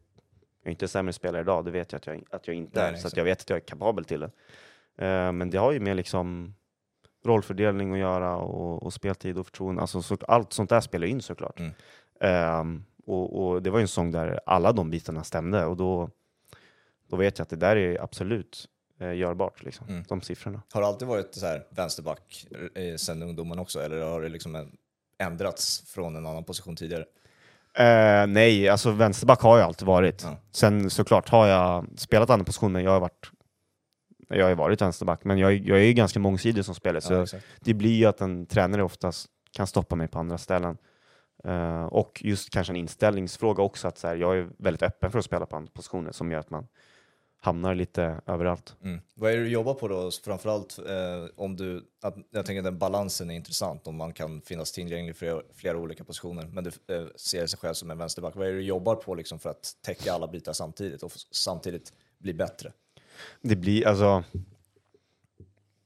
[0.64, 2.92] är inte sämre spelare idag, det vet jag att jag, att jag inte Nej, är.
[2.92, 4.30] nej, så jag vet att jag är kapabel till det.
[4.98, 6.54] Ehm, men det har ju med liksom
[7.26, 9.80] rollfördelning att göra och, och speltid och förtroende.
[9.80, 11.60] Alltså, så, allt sånt där spelar in såklart.
[11.60, 11.72] Mm.
[12.20, 16.10] Ehm, och, och det var ju en sång där alla de bitarna stämde och då,
[17.10, 18.68] då vet jag att det där är absolut
[19.00, 20.04] eh, görbart, liksom, Mm.
[20.08, 20.62] de siffrorna.
[20.72, 24.70] Har du alltid varit så här vänsterback eh, sen ungdomen också, eller har det liksom
[25.18, 27.04] ändrats från en annan position tidigare?
[27.78, 30.22] Eh, nej, alltså vänsterback har jag alltid varit.
[30.22, 30.36] Ja.
[30.50, 33.30] Sen såklart har jag spelat andra positioner, jag har varit
[34.28, 37.12] jag har ju varit vänsterback, men jag, jag är ju ganska mångsidig som spelare, så
[37.12, 40.78] Ja, det blir ju att en tränare oftast kan stoppa mig på andra ställen.
[41.44, 45.18] Eh, och just kanske en inställningsfråga också, att så här, jag är väldigt öppen för
[45.18, 46.66] att spela på andra positioner som gör att man
[47.40, 48.76] hamnar lite överallt.
[48.82, 49.00] Mm.
[49.14, 50.10] Vad är det du jobbar på då?
[50.24, 54.40] Framförallt eh, om du, att, jag tänker att den balansen är intressant, om man kan
[54.40, 58.36] finnas tillgänglig i flera, olika positioner, men du eh, ser sig själv som en vänsterback.
[58.36, 61.92] Vad är det du jobbar på liksom för att täcka alla bitar samtidigt och samtidigt
[62.18, 62.72] bli bättre?
[63.40, 64.24] Det blir alltså...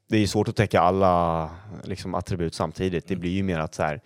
[0.08, 1.50] Det är svårt att täcka alla
[1.84, 3.08] liksom, attribut samtidigt.
[3.08, 4.00] Det blir ju mer att så här,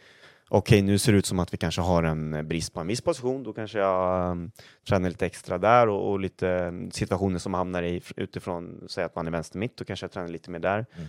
[0.49, 3.01] okej nu ser det ut som att vi kanske har en brist på en viss
[3.01, 4.51] position, då kanske jag um,
[4.89, 9.17] tränar lite extra där och, och lite um, situationer som hamnar i utifrån, säg att
[9.17, 10.87] man är vänster mitt, då kanske jag tränar lite mer där.
[10.97, 11.09] Mm.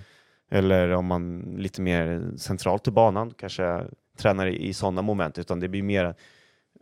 [0.50, 5.02] Eller om man lite mer centralt i banan, då kanske jag tränar i, i sådana
[5.02, 6.16] moment, utan det blir mer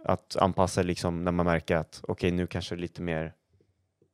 [0.04, 3.34] att anpassa liksom när man märker att okej nu kanske lite mer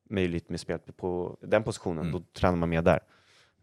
[0.09, 2.11] möjligt med spel på den positionen, Mm.
[2.11, 2.99] då tränar man mer där.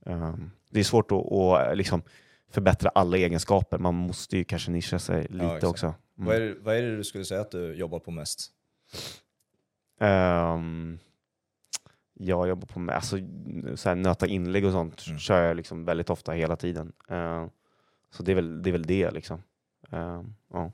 [0.01, 2.03] Um, det är svårt att, att liksom
[2.51, 5.65] förbättra alla egenskaper, man måste ju kanske nischa sig lite exakt.
[5.65, 5.87] också.
[5.87, 5.97] Mm.
[6.15, 8.51] Vad, är det, vad är det du skulle säga att du jobbar på mest?
[10.01, 10.99] Ehm,
[12.15, 13.17] jag jobbar på med, alltså,
[13.75, 15.19] så här, nöta inlägg och sånt Mm.
[15.19, 16.93] kör jag liksom väldigt ofta hela tiden.
[17.09, 17.51] Ehm,
[18.11, 19.43] så det är väl det, är väl det liksom.
[19.91, 20.73] Ehm, ja.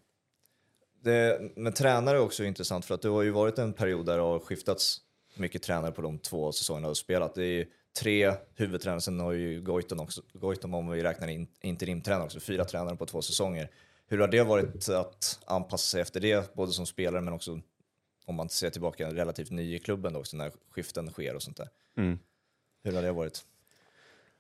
[1.03, 4.17] Det, men tränare är också intressant för att det har ju varit en period där
[4.17, 5.01] det har skiftats
[5.35, 7.35] mycket tränare på de två säsongerna du spelat.
[7.35, 7.67] Det är ju
[8.01, 12.65] tre huvudtränare, sen har ju Goitom också, Goitom om vi räknar in interimtränare också, fyra
[12.65, 13.71] tränare på två säsonger.
[14.07, 17.61] Hur har det varit att anpassa sig efter det, både som spelare men också
[18.27, 21.57] om man ser tillbaka relativt ny i klubben då också när skiften sker och sånt
[21.57, 21.69] där.
[21.97, 22.19] Mm.
[22.85, 23.45] Hur har det varit?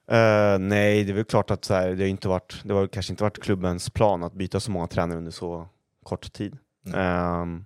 [0.06, 2.86] Eh, nej, det är väl klart att så här, det, har inte varit, det har
[2.86, 5.68] kanske inte varit klubbens plan att byta så många tränare under så
[6.02, 6.58] kort tid.
[6.86, 7.00] Mm.
[7.00, 7.64] Ehm,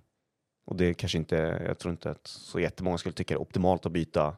[0.67, 1.35] och det är kanske inte,
[1.67, 4.37] jag tror inte att så jättemånga skulle tycka det är optimalt att byta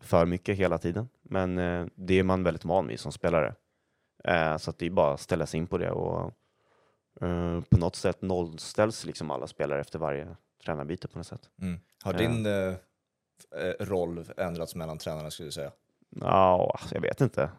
[0.00, 1.08] för mycket hela tiden.
[1.22, 3.54] Men eh, det är man väldigt van vid som spelare.
[4.24, 6.32] Eh, så att det är bara att ställa sig in på det och
[7.20, 11.50] eh, på något sätt nollställs liksom alla spelare efter varje tränarbyte på något sätt.
[11.62, 11.80] Mm.
[12.04, 15.72] Har din eh, eh, roll ändrats mellan tränarna skulle du säga?
[16.20, 17.50] Ja, jag vet inte.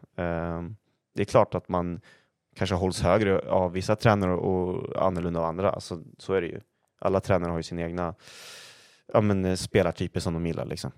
[1.14, 2.02] Det är klart att man
[2.56, 5.70] kanske hålls högre av vissa tränare och annorlunda av andra.
[5.70, 6.62] Alltså, så är det ju.
[7.06, 8.16] Alla tränare har ju sina egna
[9.14, 10.66] ja, men, eh, spelartyper som de gillar.
[10.66, 10.92] Liksom.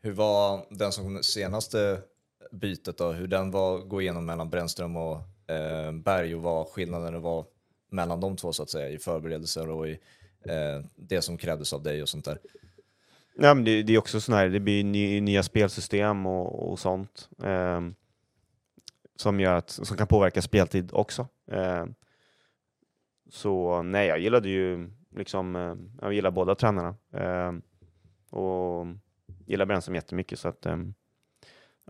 [0.00, 2.00] Hur var den som senaste
[2.52, 3.12] bytet då?
[3.12, 5.16] Hur den var gå igenom mellan Brännström och
[5.50, 7.44] eh, Berg och vad skillnaden var
[7.90, 9.92] mellan de två så att säga i förberedelser och i
[10.44, 12.38] eh, det som krävdes av dig och sånt där.
[13.40, 16.78] Ja, men det, det är också sån här, det blir ny, nya spelsystem och, och
[16.78, 17.94] sånt ehm,
[19.16, 21.28] som, gör att, som kan påverka speltid också.
[21.52, 21.94] Ehm,
[23.30, 27.62] så nej, jag gillade ju liksom, eh, jag gillar båda tränarna ehm,
[28.30, 28.86] och
[29.46, 30.94] gillar Brännström jättemycket så att ehm,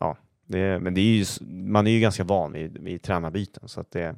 [0.00, 3.80] ja, det, men det är ju, man är ju ganska van vid, vid tränarbyten så
[3.80, 4.16] att det,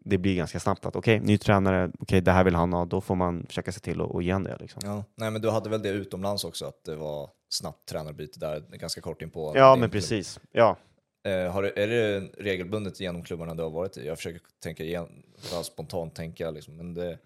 [0.00, 3.00] det blir ganska snabbt att okej, ny tränare, okej, det här vill han ha, då
[3.00, 4.56] får man försöka se till att ge han det.
[4.60, 4.82] Liksom.
[4.84, 5.04] Ja.
[5.14, 9.00] Nej men du hade väl det utomlands också att det var snabbt tränarbyte där ganska
[9.00, 9.92] kort in på Ja, men klubb.
[9.92, 10.40] precis.
[10.52, 10.76] Ja,
[11.26, 14.06] Eh, har du, är det regelbundet genom klubbarna du har varit i?
[14.06, 15.22] Jag försöker tänka igen,
[15.64, 17.18] spontant tänka liksom, men det,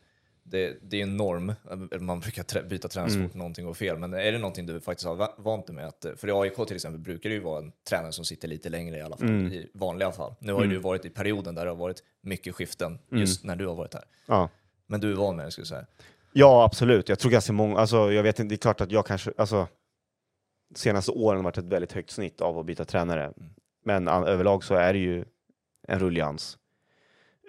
[0.50, 1.52] det, det är en norm.
[2.00, 3.28] Man brukar byta tränare så Mm.
[3.28, 5.86] fort någonting går fel, men är det någonting du faktiskt har va- vant dig med?
[5.86, 8.68] Att, för i AIK till exempel brukar det ju vara en tränare som sitter lite
[8.68, 9.52] längre i alla fall, Mm.
[9.52, 10.34] i vanliga fall.
[10.38, 13.56] Nu har ju du varit i perioden där det har varit mycket skiften just när
[13.56, 14.04] du har varit här.
[14.26, 14.48] ja.
[14.86, 15.86] Men du är van med det skulle jag säga.
[16.32, 17.08] Ja, absolut.
[17.08, 19.68] Jag tror ganska många, alltså jag vet inte, det är klart att jag kanske, alltså
[20.74, 23.32] senaste åren har varit ett väldigt högt snitt av att byta tränare.
[23.84, 25.24] Men an, överlag så är det ju
[25.88, 26.58] en rullians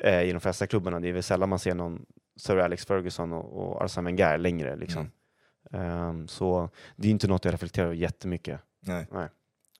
[0.03, 0.99] eh, i de flesta klubbarna.
[0.99, 2.05] Det är väl sällan man ser någon
[2.41, 5.11] Sir Alex Ferguson och, och Arsene Wenger längre liksom.
[5.71, 8.59] Ehm, så det är inte något jag reflekterar över jättemycket.
[8.79, 9.07] Nej.
[9.11, 9.27] Nej.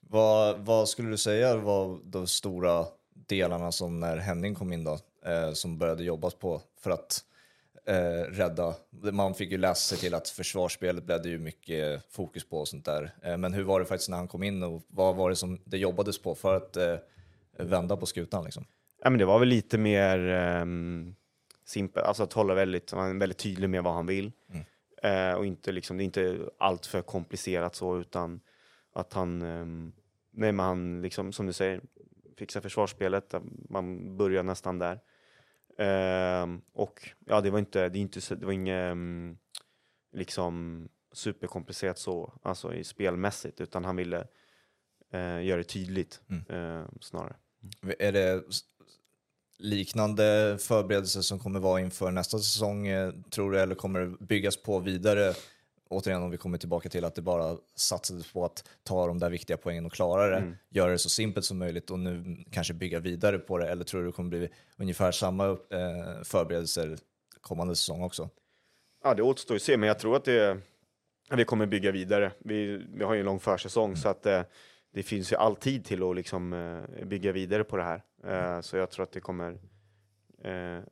[0.02, 2.86] Vad, vad skulle du säga var de stora
[3.28, 4.98] delarna som när Henning kom in då?
[5.26, 7.24] eh, som började jobbas på för att
[7.86, 8.76] eh, rädda.
[9.12, 12.68] Man fick ju läsa sig till att försvarsspelet blev det ju mycket fokus på och
[12.68, 13.12] sånt där.
[13.22, 15.60] Eh, men hur var det faktiskt när han kom in och vad var det som
[15.66, 16.96] det jobbades på för att eh,
[17.58, 18.66] vända på skutan liksom?
[19.04, 20.20] Ja, men det var väl lite mer
[20.62, 21.16] um,
[21.72, 24.32] simpelt, alltså att hålla väldigt, är väldigt tydlig med vad han vill.
[24.50, 24.66] Mm.
[25.04, 28.42] Eh, och inte liksom, det är inte allt för komplicerat så, utan
[28.94, 29.94] att han, um,
[30.32, 31.82] nej men han liksom, som du säger,
[32.38, 33.34] fixar försvarsspelet,
[33.70, 35.00] man börjar nästan där.
[36.44, 39.38] Um, och ja, det var inte, det, är inte, det var inget um,
[40.14, 44.28] liksom superkomplicerat så, alltså i spelmässigt, utan han ville
[45.14, 46.62] uh, göra det tydligt mm.
[46.62, 47.36] uh, snarare.
[48.00, 48.44] Är det
[49.62, 54.58] liknande förberedelser som kommer vara inför nästa säsong, eh, tror du, eller kommer det byggas
[54.58, 55.34] på vidare?
[55.90, 59.30] Återigen om vi kommer tillbaka till att det bara satsades på att ta de där
[59.30, 60.56] viktiga poängen och klara det, mm.
[60.70, 64.02] göra det så simpelt som möjligt och nu kanske bygga vidare på det, eller tror
[64.02, 66.98] du det kommer bli ungefär samma eh, förberedelser
[67.42, 68.30] kommande säsong också?
[69.04, 70.58] Ja, det återstår att se, men jag tror att det,
[71.32, 72.32] vi kommer bygga vidare.
[72.40, 73.98] Vi, vi har ju en lång försäsong, mm.
[73.98, 74.42] så att eh,
[74.94, 78.04] det finns ju alltid till att liksom, eh, bygga vidare på det här.
[78.24, 79.52] Eh, så jag tror att det kommer
[80.44, 80.84] eh,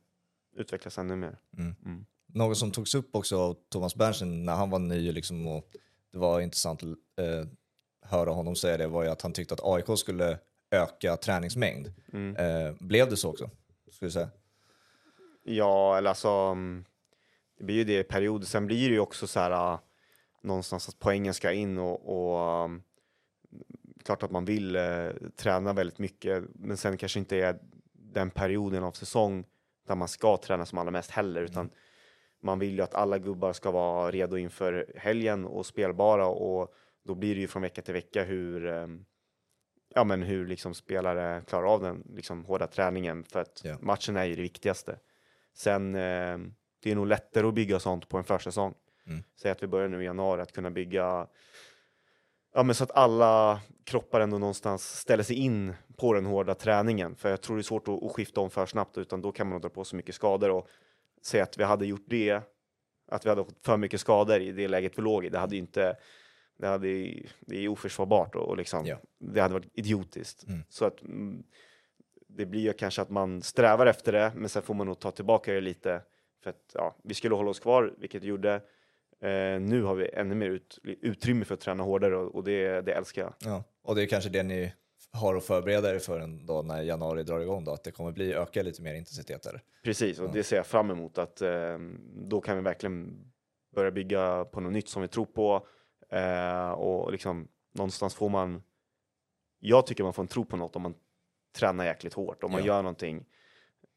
[0.56, 1.38] utvecklas ännu mer.
[1.58, 1.74] Mm.
[1.84, 2.06] Mm.
[2.26, 5.70] Något som togs upp också av Thomas Berntsen när han var ny liksom, och
[6.12, 7.46] det var intressant att eh,
[8.02, 10.38] höra honom säga det var ju att han tyckte att AIK skulle
[10.70, 11.92] öka träningsmängd.
[12.12, 12.36] Mm.
[12.36, 13.50] Eh, blev det så också?
[13.90, 14.30] Skulle du säga?
[15.42, 16.84] Ja, eller alltså mm,
[17.58, 18.46] det blir ju det i perioder.
[18.46, 19.80] Sen blir det ju också så här uh,
[20.42, 22.82] någonstans att poängen ska in och, och um,
[24.04, 27.58] klart att man vill eh, träna väldigt mycket, men sen kanske inte är
[27.92, 29.44] den perioden av säsong
[29.88, 31.74] där man ska träna som allra mest heller, utan mm.
[32.42, 37.14] man vill ju att alla gubbar ska vara redo inför helgen och spelbara och då
[37.14, 38.86] blir det ju från vecka till vecka hur eh,
[39.94, 43.82] ja, men hur liksom spelare klarar av den liksom hårda träningen för att yeah.
[43.82, 44.98] matchen är ju det viktigaste.
[45.54, 46.38] Sen eh,
[46.82, 48.74] det är nog lättare att bygga sånt på en försäsong.
[49.06, 49.22] Mm.
[49.42, 51.26] Säg att vi börjar nu i januari att kunna bygga
[52.54, 57.16] Ja, men så att alla kroppar ändå någonstans ställer sig in på den hårda träningen.
[57.16, 59.48] För jag tror det är svårt att, att skifta om för snabbt, utan då kan
[59.48, 60.50] man dra på så mycket skador.
[60.50, 60.68] Och
[61.22, 62.42] säga att vi hade gjort det,
[63.10, 65.54] att vi hade fått för mycket skador i det läget vi låg i, det hade
[65.54, 65.96] ju inte
[66.58, 66.88] det, hade,
[67.40, 68.96] det är oförsvarbart och, och liksom, ja.
[69.18, 70.46] det hade varit idiotiskt.
[70.48, 70.60] Mm.
[70.68, 71.42] Så att mm,
[72.28, 75.10] det blir ju kanske att man strävar efter det, men sen får man nog ta
[75.10, 76.02] tillbaka det lite.
[76.42, 78.62] För att ja, vi skulle hålla oss kvar, vilket vi gjorde.
[79.22, 82.80] Eh, nu har vi ännu mer ut, utrymme för att träna hårdare och, och det,
[82.80, 83.34] det älskar jag.
[83.38, 84.72] Ja, och det är kanske det ni
[85.12, 88.12] har att förbereda er för en dag när januari drar igång då, att det kommer
[88.12, 89.62] bli öka lite mer intensitet där.
[89.84, 90.30] Precis, och ja.
[90.32, 91.78] det ser jag fram emot att eh,
[92.14, 93.24] då kan vi verkligen
[93.74, 95.66] börja bygga på något nytt som vi tror på
[96.10, 98.62] eh, och liksom någonstans får man.
[99.58, 100.94] Jag tycker man får en tro på något om man
[101.58, 102.66] tränar jäkligt hårt, om man ja.
[102.66, 103.24] gör någonting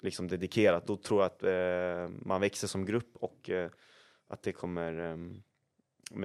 [0.01, 3.69] liksom dedikerat, då tror jag att eh, man växer som grupp och eh,
[4.33, 5.43] att det kommer um,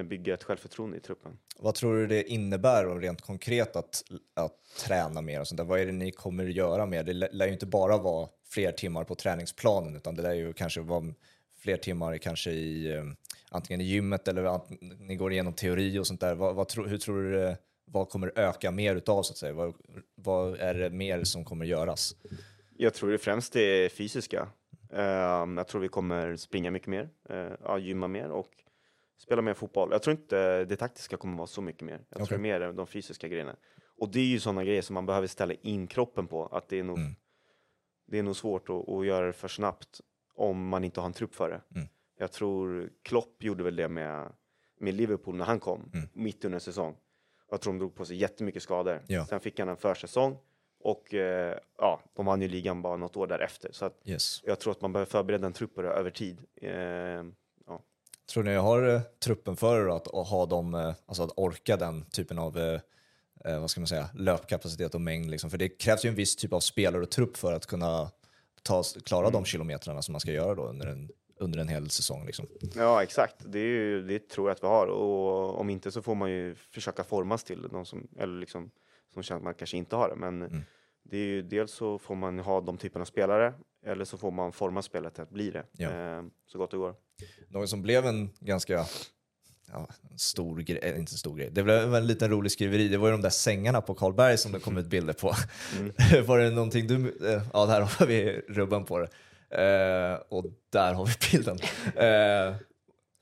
[0.08, 1.38] bygga ett självförtroende i truppen.
[1.58, 4.52] Vad tror du det innebär rent konkret att, att
[4.86, 5.40] träna mer?
[5.40, 5.64] Och sånt där?
[5.64, 7.02] Vad är det ni kommer göra mer?
[7.02, 10.80] Det lär ju inte bara vara fler timmar på träningsplanen utan det lär ju kanske
[10.80, 11.14] vara
[11.60, 13.16] fler timmar kanske i um,
[13.50, 16.34] antingen i gymmet eller att ni går igenom teori och sånt där.
[16.34, 19.52] Vad, vad tro, hur tror du det, vad kommer öka mer utav så att säga?
[19.52, 19.74] Vad,
[20.14, 22.16] vad är det mer som kommer göras?
[22.76, 24.48] Jag tror det främst är fysiska.
[24.92, 25.00] Uh,
[25.56, 28.50] jag tror vi kommer springa mycket mer, uh, gymma mer och
[29.18, 29.88] spela mer fotboll.
[29.92, 32.00] Jag tror inte det taktiska kommer vara så mycket mer.
[32.08, 32.26] Jag okay.
[32.26, 33.56] tror mer de fysiska grejerna.
[33.98, 36.46] Och det är ju sådana grejer som man behöver ställa in kroppen på.
[36.46, 37.14] Att det är nog, mm.
[38.06, 40.00] det är nog svårt att, att, göra det för snabbt
[40.34, 41.60] om man inte har en trupp för det.
[41.74, 41.88] Mm.
[42.18, 44.32] Jag tror Klopp gjorde väl det med,
[44.80, 46.08] med Liverpool när han kom, mm.
[46.12, 46.96] mitt under säsong.
[47.50, 49.02] Jag tror de drog på sig jättemycket skador.
[49.06, 49.26] Ja.
[49.26, 50.38] Sen fick han en försäsong
[50.80, 53.70] och eh, ja, de vann ju ligan bara något år därefter.
[53.72, 54.42] Så att yes.
[54.44, 56.38] jag tror att man behöver förbereda en trupp över tid.
[56.56, 56.72] Eh,
[57.66, 57.82] ja.
[58.32, 61.76] Tror ni jag har eh, truppen för att, att ha dem, eh, alltså att orka
[61.76, 62.80] den typen av eh,
[63.44, 65.30] eh, vad ska man säga, löpkapacitet och mängd?
[65.30, 65.50] Liksom?
[65.50, 68.10] För det krävs ju en viss typ av spelare och trupp för att kunna
[68.62, 69.32] ta, klara mm.
[69.32, 72.26] de kilometrarna som man ska göra då under en, under en hel säsong.
[72.26, 72.46] Liksom.
[72.74, 73.36] Ja, exakt.
[73.46, 74.86] Det, ju, det, tror jag att vi har.
[74.86, 78.70] Och om inte så får man ju försöka formas till de som, eller liksom,
[79.18, 80.16] som känner att man kanske inte har det.
[80.16, 80.62] Men mm.
[81.02, 83.54] det är ju, dels så får man ha de typerna av spelare
[83.86, 85.90] eller så får man forma spelet till att bli det ja.
[85.90, 86.94] eh, så gott det går.
[87.48, 88.84] Något som blev en ganska
[89.72, 93.08] ja, stor grej, äh, inte stor grej, det blev en liten rolig skriveri, det var
[93.08, 95.34] ju de där sängarna på Karlberg som det kom ut bilder på.
[95.78, 96.26] Mm.
[96.26, 96.94] var det någonting du,
[97.32, 99.08] eh, ja där har vi rubben på det.
[99.50, 101.58] Eh, och där har vi bilden.
[101.96, 102.54] Eh,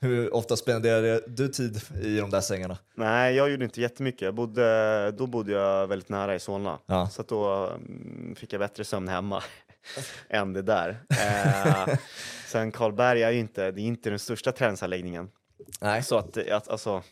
[0.07, 2.79] hur ofta spenderade du tid i de där sängarna?
[2.95, 4.23] Nej, jag gjorde inte jättemycket.
[4.23, 7.09] Jag bodde, då bodde jag väldigt nära i Solna, ja.
[7.09, 9.43] så då mm, fick jag bättre sömn hemma.
[10.29, 10.97] än det där.
[11.11, 11.99] Eh,
[12.47, 15.29] sen Karlberg är ju inte, det är inte den största träningsanläggningen.
[15.81, 16.03] Nej.
[16.03, 17.03] Så att, att alltså,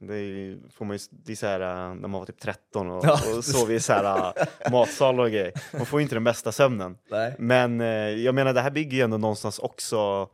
[0.00, 2.90] det är, får man ju, det är så här, äh, när man var typ 13
[2.90, 3.20] och, Ja.
[3.36, 5.52] och sov i så här äh, matsalar och grejer.
[5.72, 6.98] Man får ju inte den bästa sömnen.
[7.10, 7.34] Nej.
[7.38, 10.28] Men eh, jag menar, det här bygger ju ändå någonstans också,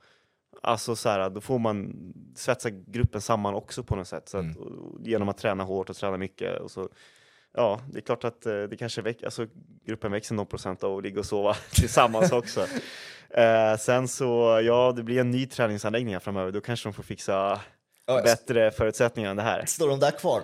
[0.63, 1.95] alltså så här, då får man
[2.37, 4.29] svetsa gruppen samman också på något sätt.
[4.29, 4.57] Så att, Mm.
[4.57, 6.61] och, genom att träna hårt och träna mycket.
[6.61, 6.89] Och så,
[7.55, 9.47] ja, det är klart att eh, det kanske växer, alltså
[9.87, 12.67] gruppen växer någon procent av att ligga och sova tillsammans också.
[13.37, 17.03] Eh, sen så, ja, det blir en ny träningsanläggning här framöver, då kanske de får
[17.03, 17.61] fixa
[18.07, 19.65] Ja, bättre förutsättningar än det här.
[19.67, 20.43] Står de där kvar?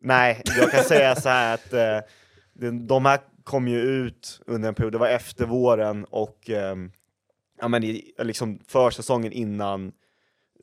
[0.00, 1.98] Nej, jag kan säga så här att eh,
[2.72, 6.90] de, här kom ju ut under en period, det var efter våren och ehm,
[7.60, 9.92] ja, men i, liksom försäsongen innan,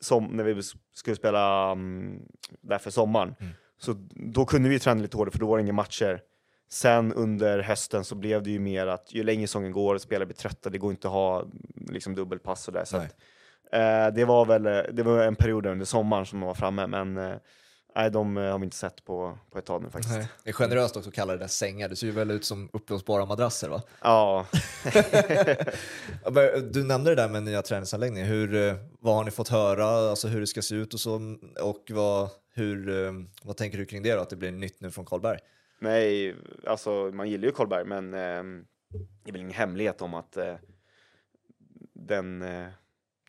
[0.00, 0.62] som, när vi
[0.94, 2.22] skulle spela um,
[2.60, 3.34] där för sommaren.
[3.40, 3.52] Mm.
[3.78, 6.20] Så då kunde vi träna lite hårdare för då var det inga matcher.
[6.68, 10.36] Sen under hösten så blev det ju mer att ju längre säsongen går, spelare blir
[10.36, 11.44] trötta, det går inte att ha
[11.88, 12.84] liksom, dubbelpass och där.
[12.84, 13.16] Så att,
[13.72, 16.86] eh, det var väl eh, det var en period under sommaren som de var framme,
[16.86, 17.36] men eh,
[17.94, 20.14] nej, de eh, har vi inte sett på, på ett tag nu faktiskt.
[20.14, 20.28] Nej.
[20.44, 22.70] Det är generöst också att kalla det där sängar, det ser ju väl ut som
[22.72, 23.82] uppblåsbara madrasser va?
[24.02, 24.46] Ja,
[26.32, 29.86] men Du nämnde det där med nya träningsanläggningar, hur, eh, vad har ni fått höra,
[29.86, 33.86] alltså hur det ska se ut och så, och vad, hur, eh, vad tänker du
[33.86, 35.38] kring det då, att det blir nytt nu från Karlberg?
[35.78, 36.34] nej,
[36.66, 38.64] alltså man gillar ju Karlberg, men eh,
[39.24, 40.54] det är väl ingen hemlighet om att eh,
[41.92, 42.66] den eh,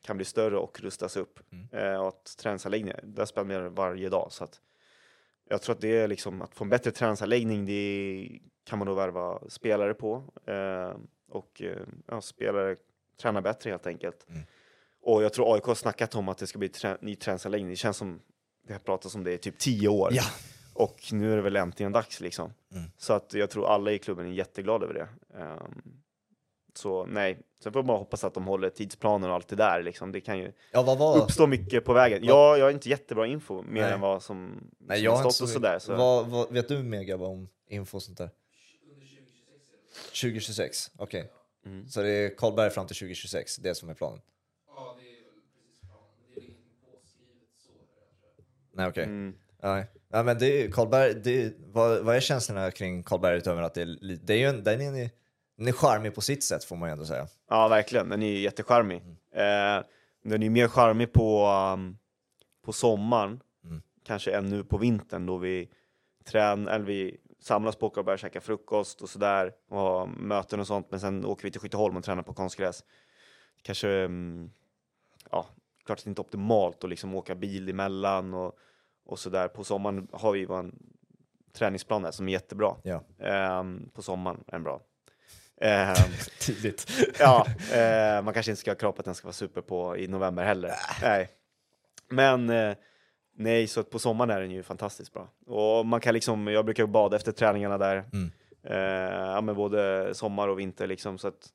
[0.05, 1.39] kan bli större och rustas upp.
[1.51, 1.67] Mm.
[1.71, 4.27] Eh, och att träningsanläggningar, där spelar man varje dag.
[4.31, 4.61] Så att
[5.49, 8.29] jag tror att det är liksom, att få en bättre träningsanläggning, det
[8.63, 10.23] kan man nog värva spelare på.
[10.45, 10.97] Eh,
[11.29, 12.75] och eh, ja, spelare
[13.21, 14.25] tränar bättre helt enkelt.
[14.29, 14.41] Mm.
[15.01, 17.69] Och jag tror AIK har snackat om att det ska bli trä- ny träningsanläggning.
[17.69, 18.21] Det känns som
[18.67, 20.09] det har pratats om det i typ tio år.
[20.11, 20.23] Ja.
[20.73, 22.53] Och nu är det väl äntligen dags liksom.
[22.71, 22.91] Mm.
[22.97, 25.37] Så att jag tror alla i klubben är jätteglada över det.
[25.39, 25.81] Ehm,
[26.77, 29.83] så nej, sen får man bara hoppas att de håller tidsplanen och allt det där
[29.83, 30.11] liksom.
[30.11, 31.23] Det kan ju Ja, vad var...
[31.23, 32.21] uppstå mycket på vägen.
[32.21, 33.91] Vad- Ja, jag har inte jättebra info mer Nej.
[33.93, 35.79] än vad som, Nej, som jag har har inte stått och sådär.
[35.79, 35.95] Så.
[35.95, 38.29] Vad, vad, vet du Mega vad om info och sånt där?
[40.21, 41.31] 2026, okej.
[41.65, 41.87] Mm.
[41.87, 44.21] Så det är Karlberg fram till 2026, det som är planen?
[44.67, 46.03] Ja, det är precis planen.
[46.33, 47.71] Det är ingenting påskrivet så.
[48.73, 49.03] Nej, okej.
[49.03, 49.35] Mm.
[49.63, 49.85] Nej.
[50.09, 53.81] Ja, men det är, Karlberg, det, vad, vad är känslorna kring Karlberg utöver att det
[53.81, 55.09] är, det är ju en, den är, en-
[55.57, 57.27] den är charmig på sitt sätt får man ju ändå säga.
[57.49, 58.09] Ja, verkligen.
[58.09, 59.01] Den är ju jättecharmig.
[59.01, 59.11] Mm.
[59.79, 59.85] Eh,
[60.23, 61.97] den är ju mer charmig på, um,
[62.65, 63.81] på sommaren, Mm.
[64.03, 65.69] kanske än nu på vintern då vi
[66.25, 70.67] trän eller vi samlas på och börjar käka frukost och sådär och ha möten och
[70.67, 70.87] sånt.
[70.91, 72.83] Men sen åker vi till Skytteholm och tränar på konstgräs.
[73.61, 74.51] Kanske, mm,
[75.31, 75.45] ja,
[75.85, 78.57] klart att det inte är optimalt att liksom åka bil emellan och,
[79.05, 79.47] och sådär.
[79.47, 80.79] På sommaren har vi en
[81.53, 82.75] träningsplan där som är jättebra.
[82.83, 83.03] Ja.
[83.19, 84.81] Ehm, på sommaren är den bra.
[85.61, 85.95] Ehm,
[86.45, 86.91] Tydligt.
[87.19, 89.97] ja, eh, man kanske inte ska ha krav på att den ska vara super på
[89.97, 90.71] i november heller.
[91.01, 91.29] Nej.
[92.09, 92.75] Men eh,
[93.35, 95.29] nej, så på sommaren är den ju fantastiskt bra.
[95.45, 98.03] Och man kan liksom, jag brukar bada efter träningarna där.
[98.13, 98.31] Mm.
[98.63, 101.17] Eh, ja, men både sommar och vinter liksom.
[101.17, 101.49] Så att,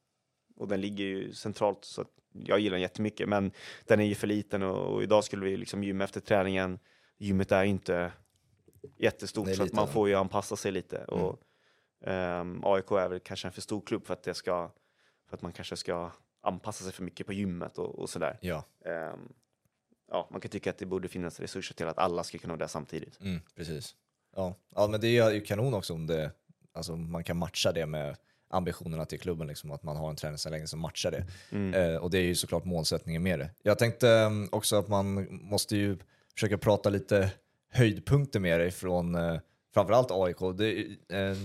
[0.57, 3.29] och den ligger ju centralt så att jag gillar den jättemycket.
[3.29, 3.53] Men
[3.85, 6.79] den är ju för liten och, och idag skulle vi liksom gymma efter träningen.
[7.19, 8.13] Gymmet är ju inte
[8.99, 11.05] jättestort är så att man får ju anpassa sig lite.
[11.05, 11.41] Och,
[12.07, 14.71] ehm, AIK är väl kanske en för stor klubb för att det ska
[15.29, 16.11] för att man kanske ska
[16.43, 18.39] anpassa sig för mycket på gymmet och, och sådär.
[18.41, 19.33] Ja, Ehm,
[20.11, 22.59] ja, man kan tycka att det borde finnas resurser till att alla ska kunna vara
[22.59, 23.21] där samtidigt.
[23.21, 23.95] mm, precis.
[24.37, 24.55] Ja.
[24.75, 26.31] ja, men det är ju kanon också om det,
[26.73, 28.17] alltså man kan matcha det med
[28.51, 31.27] ambitionerna till klubben, liksom, att man har en träningsanläggning som matchar det.
[31.51, 31.75] Mm.
[31.75, 33.51] Eh, och det är ju såklart målsättningen med det.
[33.63, 35.99] Jag tänkte eh, också att man måste ju
[36.35, 37.33] försöka prata lite
[37.71, 39.41] höjdpunkter med dig från eh,
[39.75, 40.39] framförallt AIK.
[40.59, 40.81] Det
[41.19, 41.37] eh,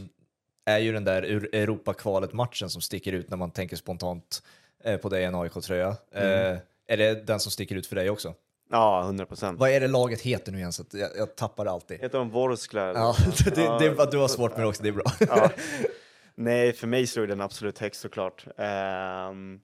[0.66, 4.44] är ju den där Eur- Europakvalet-matchen som sticker ut när man tänker spontant
[4.84, 5.88] eh, på dig i en AIK-tröja.
[6.12, 8.34] Eh, är det den som sticker ut för dig också?
[8.72, 9.60] Ja, 100 procent.
[9.60, 10.74] Vad är det laget heter nu igen?
[10.74, 12.00] Så att jag, jag tappar det alltid.
[12.02, 12.82] Heter de Vorskla?
[12.94, 15.12] Ja, det, det, det, du har svårt med det också, det är bra.
[15.20, 15.50] Ja.
[16.36, 18.46] Nej, för mig slog den absolut högst såklart.
[18.58, 19.60] Ehm,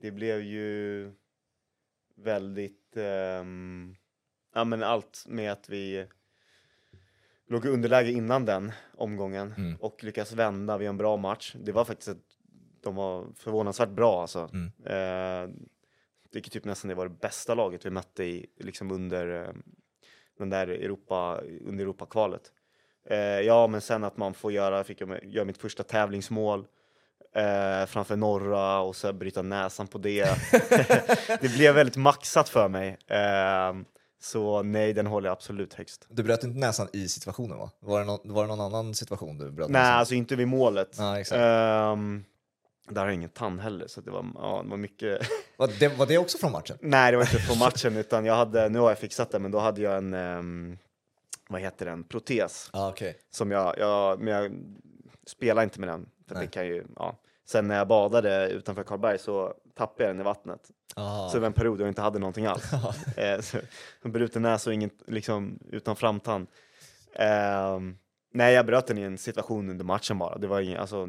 [0.00, 1.12] det blev ju
[2.16, 3.96] väldigt, ehm,
[4.54, 6.06] ja men allt med att vi
[7.48, 9.76] låg i underläge innan den omgången Mm.
[9.80, 11.54] och lyckas vända vid en bra match.
[11.60, 12.22] Det var faktiskt att
[12.82, 14.50] de var förvånansvärt bra alltså.
[14.52, 14.72] Mm.
[14.84, 15.54] Eh,
[16.32, 19.52] vilket typ nästan det var det bästa laget vi mötte i, liksom under eh,
[20.38, 22.52] den där Europa, under Europakvalet.
[23.10, 26.66] Eh, ja, men sen att man får göra, fick jag göra mitt första tävlingsmål
[27.34, 30.24] eh, framför norra och så bryta näsan på det.
[31.40, 32.98] det blev väldigt maxat för mig.
[33.06, 33.74] Eh,
[34.20, 36.06] så nej, den håller jag absolut högst.
[36.08, 37.70] Du bröt inte näsan i situationen va?
[37.80, 39.98] Var det, någon, var det någon annan situation du bröt Nej, näsan?
[39.98, 40.94] alltså inte vid målet.
[40.98, 41.38] Ja, exakt.
[41.40, 42.24] Ehm,
[42.88, 45.20] Där har jag ingen tand heller, så det var, ja, det var mycket...
[45.58, 46.78] Var det, var det också från matchen?
[46.80, 49.50] Nej, det var inte från matchen, utan jag hade, nu har jag fixat det, men
[49.50, 50.78] då hade jag en, ehm,
[51.48, 52.70] vad heter den, protes.
[52.72, 53.16] Ja, okej.
[53.30, 54.52] Som jag, jag, men jag
[55.26, 56.44] spelar inte med den, för Nej.
[56.46, 57.16] det kan ju, ja.
[57.48, 60.60] Sen när jag badade utanför Karlberg så tappade jag den i vattnet.
[60.96, 61.28] Aha.
[61.28, 62.72] Så det var en period jag inte hade någonting alls.
[63.16, 63.58] eh, så,
[64.02, 66.46] en bruten näsa och ingen, liksom, utan framtand.
[67.14, 67.96] Ehm,
[68.34, 70.38] nej, jag bröt den i en situation under matchen bara.
[70.38, 71.06] Det var, ingen, alltså,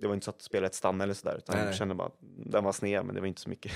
[0.00, 2.18] det var inte så att spelet stannade eller sådär, utan Nej, jag kände bara att
[2.46, 3.72] den var sned, men det var inte så mycket,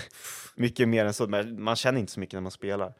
[0.56, 1.26] mycket mer än så.
[1.26, 2.94] Men man känner inte så mycket när man spelar.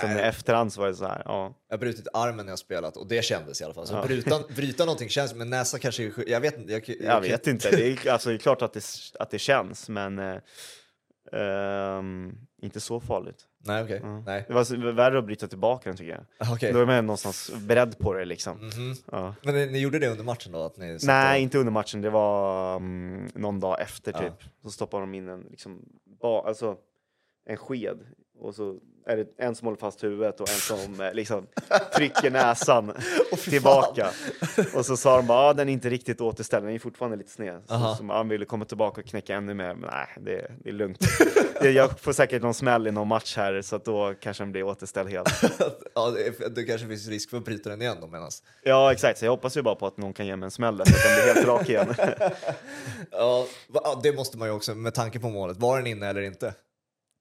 [0.00, 1.54] Sen i efterhand så var det så här, ja.
[1.68, 3.86] Jag har brutit armen när jag spelat och det kändes i alla fall.
[3.86, 4.04] Så Ja.
[4.06, 6.72] bryta, bryta någonting känns, men näsa kanske Jag vet inte.
[6.72, 8.84] Jag, Jag vet inte, det är, alltså, det är klart att det,
[9.18, 10.36] att det känns, men eh,
[11.32, 13.44] ehm, inte så farligt.
[13.58, 14.00] Nej, okej.
[14.02, 14.20] Ja.
[14.26, 14.44] Nej.
[14.48, 16.52] Det var värre att bryta tillbaka den tycker jag.
[16.54, 16.72] Okej.
[16.72, 18.56] Då är man någonstans beredd på det liksom.
[18.56, 18.94] Mhm.
[19.12, 19.34] Ja.
[19.42, 20.62] Men ni, ni gjorde det under matchen då?
[20.64, 22.00] Att ni Nej, och- inte under matchen.
[22.00, 24.18] Det var mm, någon dag efter Ja.
[24.18, 24.48] typ.
[24.62, 25.84] Så stoppade de in en, liksom,
[26.20, 26.76] ba, alltså,
[27.46, 27.98] en sked.
[28.38, 28.78] Och så
[29.08, 31.46] är det en som håller fast huvudet och en som eh, liksom
[31.96, 32.92] trycker näsan
[33.44, 34.10] tillbaka.
[34.74, 37.30] Och så sa de bara, ah, den är inte riktigt återställd, den är fortfarande lite
[37.30, 37.62] sned.
[37.66, 37.96] Så, Aha.
[37.96, 40.98] så man ville komma tillbaka och knäcka ännu mer, men nej, det, det är lugnt.
[41.60, 44.62] jag får säkert någon smäll i någon match här, så att då kanske den blir
[44.62, 45.42] återställd helt.
[45.94, 48.42] ja, det, det kanske finns risk för att bryta den igen då menas.
[48.62, 49.18] Ja, exakt.
[49.18, 50.96] Så jag hoppas ju bara på att någon kan ge mig en smäll där, så
[50.96, 51.94] att den blir helt rak igen.
[53.10, 53.46] Ja,
[54.02, 55.56] det måste man ju också med tanke på målet.
[55.56, 56.54] Var den inne eller inte?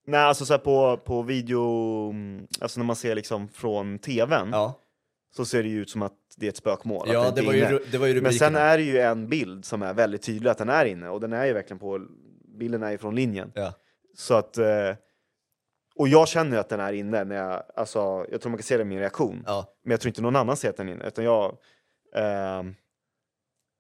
[0.07, 4.49] Nej, alltså så här på, på video, mm, alltså när man ser liksom från tvn,
[4.51, 4.79] Ja,
[5.35, 7.07] så ser det ju ut som att det är ett spökmål.
[7.07, 7.69] att ja inte det, är var ju, inne.
[7.71, 8.39] ru- det var ju Men rubriken.
[8.39, 11.19] sen är det ju en bild som är väldigt tydlig att den är inne, och
[11.21, 12.07] den är ju verkligen på,
[12.59, 13.51] bilden är ju från linjen.
[13.55, 13.73] Ja.
[14.17, 14.95] Så att, eh,
[15.95, 18.63] och jag känner ju att den är inne, när jag, alltså, jag tror man kan
[18.63, 19.43] se det i min reaktion.
[19.45, 21.57] Ja, Men jag tror inte någon annan ser att den är inne, utan jag,
[22.15, 22.75] ehm,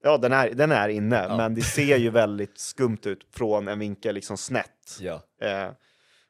[0.03, 1.37] ja den är, den är inne, Ja.
[1.37, 4.99] men det ser ju väldigt skumt ut från en vinkel liksom snett.
[5.01, 5.21] ja.
[5.41, 5.69] Eh,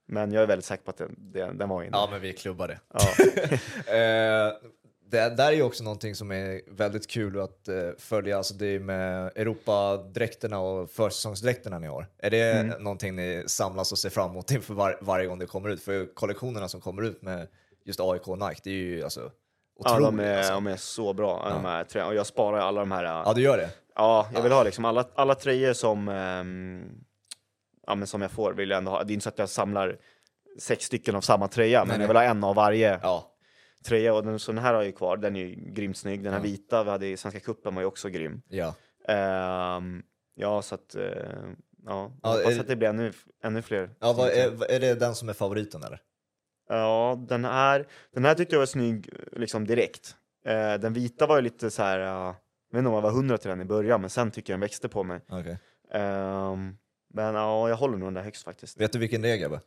[0.08, 1.98] men jag är väldigt säker på att den, den, den var inne.
[1.98, 2.80] ja, men vi klubbade.
[2.94, 3.00] Ja.
[3.96, 4.54] Eh,
[5.10, 8.66] det där är ju också någonting som är väldigt kul att eh, följa, alltså det
[8.66, 12.08] är med Europadräkterna och försäsongsdräkterna ni har.
[12.18, 12.84] Är det Mm.
[12.84, 15.84] någonting ni samlas och ser fram emot inför var, varje gång det kommer ut?
[15.84, 17.48] För kollektionerna som kommer ut med
[17.86, 19.32] just AIK och Nike, det är ju alltså
[19.80, 20.06] Ja, otroligt.
[20.18, 20.54] de är, alltså.
[20.54, 22.10] de är så bra, de här tröjorna.
[22.10, 23.04] Och jag sparar alla de här.
[23.04, 23.70] Ja, du gör det?
[23.96, 26.84] Ja, jag vill ha liksom alla, alla tröjor som, ehm,
[27.88, 28.54] ja, men som jag får.
[28.54, 29.04] Vill jag ändå ha.
[29.04, 29.98] Det är inte så att jag samlar
[30.60, 32.02] sex stycken av samma tröja, men nej.
[32.02, 33.32] jag vill ha en av varje Ja.
[33.86, 34.14] tröja.
[34.14, 36.24] Och den, så den här har jag ju kvar, den är ju grymt snygg.
[36.24, 36.44] Den här Ja.
[36.44, 38.42] vita vi hade i Svenska cupen var ju också grym.
[38.48, 38.76] ja.
[39.08, 40.04] Ehm,
[40.36, 41.52] ja, så att, eh, ja,
[41.86, 43.12] Ja, jag hoppas är- att det blir ännu,
[43.44, 43.90] ännu fler.
[44.00, 46.02] ja vad är, är det den som är favoriten eller?
[46.70, 50.16] Ja, den här, den här tyckte jag var snygg liksom direkt.
[50.46, 52.26] Eh, den vita var ju lite så här, ja,
[52.72, 54.56] jag vet inte om jag var hundra till den i början, men sen tycker jag
[54.60, 55.20] den växte på mig.
[55.30, 55.58] Okej.
[55.94, 56.78] Ehm,
[57.18, 58.78] men ja, jag håller nog den där högst faktiskt.
[58.82, 59.60] Vet du vilken det är grabbar?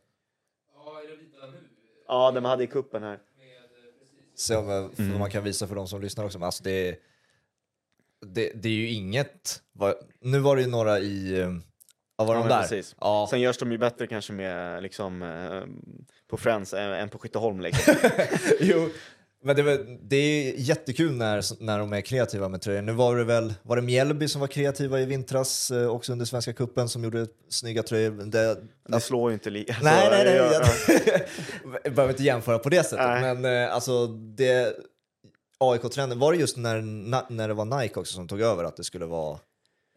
[0.75, 1.59] Ja, är det vita nu?
[2.09, 3.15] Ja, den man hade i kuppen här.
[3.15, 3.19] Eh.
[4.35, 5.19] Se om eh, för Mm.
[5.19, 6.39] man kan visa för de som lyssnar också.
[6.39, 6.97] Men alltså det, är-
[8.27, 9.63] det, det är ju inget...
[10.21, 11.41] Nu var det ju några i...
[11.41, 11.51] eh,
[12.19, 12.61] Ja, var Ja, de där?
[12.61, 12.97] precis.
[13.01, 13.27] Ja.
[13.31, 15.21] Sen görs de ju bättre kanske med liksom
[16.29, 17.95] på Friends än på Skytteholm liksom.
[18.61, 18.89] jo,
[19.43, 22.83] men det, var, det är jättekul när, när de är kreativa med tröjor.
[22.83, 26.25] Nu var det väl var det Mjällby som var kreativa i vintras eh, också under
[26.27, 28.11] Svenska Cupen som gjorde snygga tröjor.
[28.25, 28.57] Det,
[28.89, 29.77] Det slår ju inte lika.
[29.83, 30.35] nej, nej, nej.
[30.37, 30.53] jag-
[31.85, 32.99] Jag, behöver inte jämfra på det sättet.
[33.07, 33.35] Nej.
[33.35, 34.77] Men eh, alltså det...
[35.59, 36.81] AIK-trenden, var det just när,
[37.33, 39.39] när det var Nike också som tog över att det skulle vara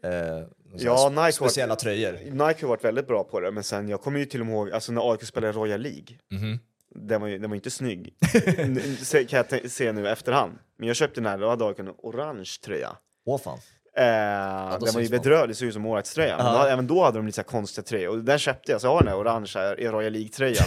[0.03, 0.43] eh,
[0.77, 2.11] Ja, Nike speciella tröjor?
[2.23, 4.53] Nike har varit väldigt bra på det, men sen jag kommer ju till och med
[4.55, 6.59] ihåg, alltså när AIK spelade Royal League, Mhm.
[6.95, 8.13] Den var ju, den var inte snygg,
[9.29, 10.53] kan jag se nu efterhand.
[10.77, 12.89] Men jag köpte den här, då hade AIK en orange tröja.
[13.25, 13.59] Åh fan.
[13.97, 16.37] Eh, då den var ju bedrövlig, det såg ut som målvaktströja.
[16.37, 16.61] Men Ja.
[16.63, 18.09] då, även då hade de lite så konstiga tröjor.
[18.09, 20.65] Och den köpte jag, så jag har den här orangea i Royal League-tröjan.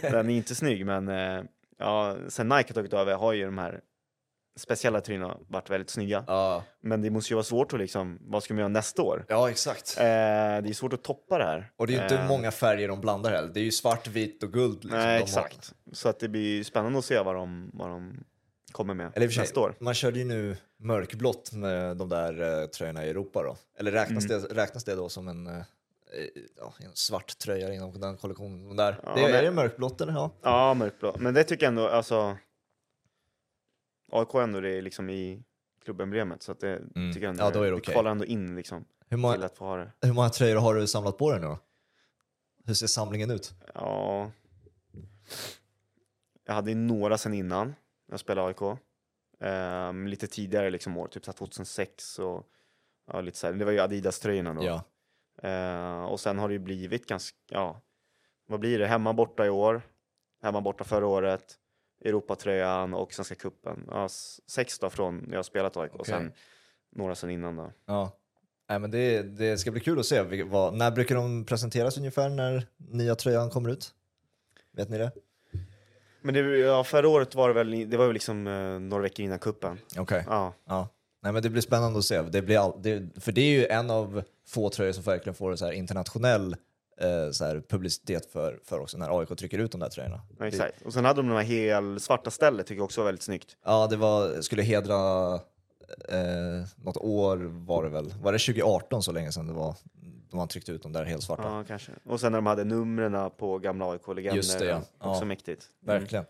[0.02, 1.42] den är inte snygg, men eh,
[1.78, 3.80] ja, sen Nike har tagit över har ju de här
[4.56, 6.24] speciella tröjorna varit väldigt snygga.
[6.26, 9.24] Ja, Men det måste ju vara svårt att liksom, vad ska man göra nästa år?
[9.28, 9.94] ja exakt.
[9.98, 10.08] Eh, det
[10.68, 11.72] är svårt att toppa det här.
[11.76, 13.48] Och det är ju inte Eh, många färger de blandar heller.
[13.54, 14.84] Det är ju svart, vitt och guld.
[14.84, 15.72] Liksom, Nej, exakt.
[15.92, 18.24] Så att det blir spännande att se vad de, vad de
[18.72, 19.74] kommer med Eller sig, nästa år.
[19.80, 23.56] man körde ju nu mörkblått med de där uh, tröjorna i Europa då.
[23.78, 24.42] Eller räknas, Mm.
[24.42, 25.52] det, räknas det då som en, eh,
[26.58, 28.76] ja, en svart tröja inom den kollektionen?
[28.76, 29.00] Där.
[29.04, 30.12] Ja, det, är men- det mörkblått eller?
[30.12, 30.30] Ja.
[30.42, 31.16] Ja, mörkblå.
[31.18, 32.36] Men det tycker jag ändå, alltså...
[34.12, 35.42] AIK ändå det är liksom i
[35.84, 37.38] klubbemblemet, så att det tycker jag ändå, Mm.
[37.38, 37.92] Ja, då är det okej.
[37.94, 39.92] kvalar ändå in liksom Hur, till många, att få ha det.
[40.02, 41.58] hur många tröjor har du samlat på dig nu då?
[42.64, 43.52] Hur ser samlingen ut?
[43.74, 44.30] Ja...
[46.46, 47.74] Jag hade ju några sen innan
[48.06, 48.78] jag spelade AIK.
[49.40, 52.46] Ehm, lite tidigare liksom år, typ så här 2006 och
[53.12, 53.54] ja, lite så här.
[53.54, 54.64] Det var ju Adidas-tröjorna då.
[54.64, 54.84] Ja.
[55.48, 57.80] Eh, och sen har det ju blivit ganska, ja,
[58.46, 58.86] vad blir det?
[58.86, 59.82] Hemma borta i år,
[60.42, 61.54] hemma borta förra året,
[62.06, 63.84] Europatröjan och Svenska cupen.
[63.90, 64.08] Ja,
[64.46, 66.32] sex då från när jag har spelat AIK och sen
[66.96, 67.72] några sen innan då.
[67.86, 68.12] Ja.
[68.68, 70.42] Nej, men det, det ska bli kul att se.
[70.42, 73.94] Vad, när brukar de presenteras ungefär när nya tröjan kommer ut?
[74.76, 75.12] Vet ni det?
[76.22, 79.24] Men det, ja, förra året var det väl, det var väl liksom eh, några veckor
[79.24, 79.78] innan kuppen.
[79.98, 80.24] Okej.
[80.26, 80.54] Ja.
[80.66, 80.88] Ja.
[81.22, 82.22] Nej, men det blir spännande att se.
[82.22, 85.56] Det blir all, det, för det är ju en av få tröjor som verkligen får
[85.56, 86.56] så här internationell
[87.00, 90.20] eh, så här publicitet för, för också när AIK trycker ut de där tröjorna.
[90.38, 90.82] Ja, exakt.
[90.82, 93.56] Och sen hade de de här hel svarta stället tycker jag också var väldigt snyggt.
[93.64, 94.94] Ja, det var, skulle hedra
[96.08, 97.36] eh, något år
[97.66, 98.14] var det väl.
[98.22, 99.74] Var det 2018 så länge sedan det var
[100.30, 101.42] de har tryckt ut de där helt svarta?
[101.42, 101.92] Ja, kanske.
[102.04, 104.36] Och sen när de hade numren på gamla AIK-legender.
[104.36, 104.82] Just det, ja.
[104.98, 105.24] Också Ja.
[105.24, 105.64] mäktigt.
[105.80, 106.24] Verkligen.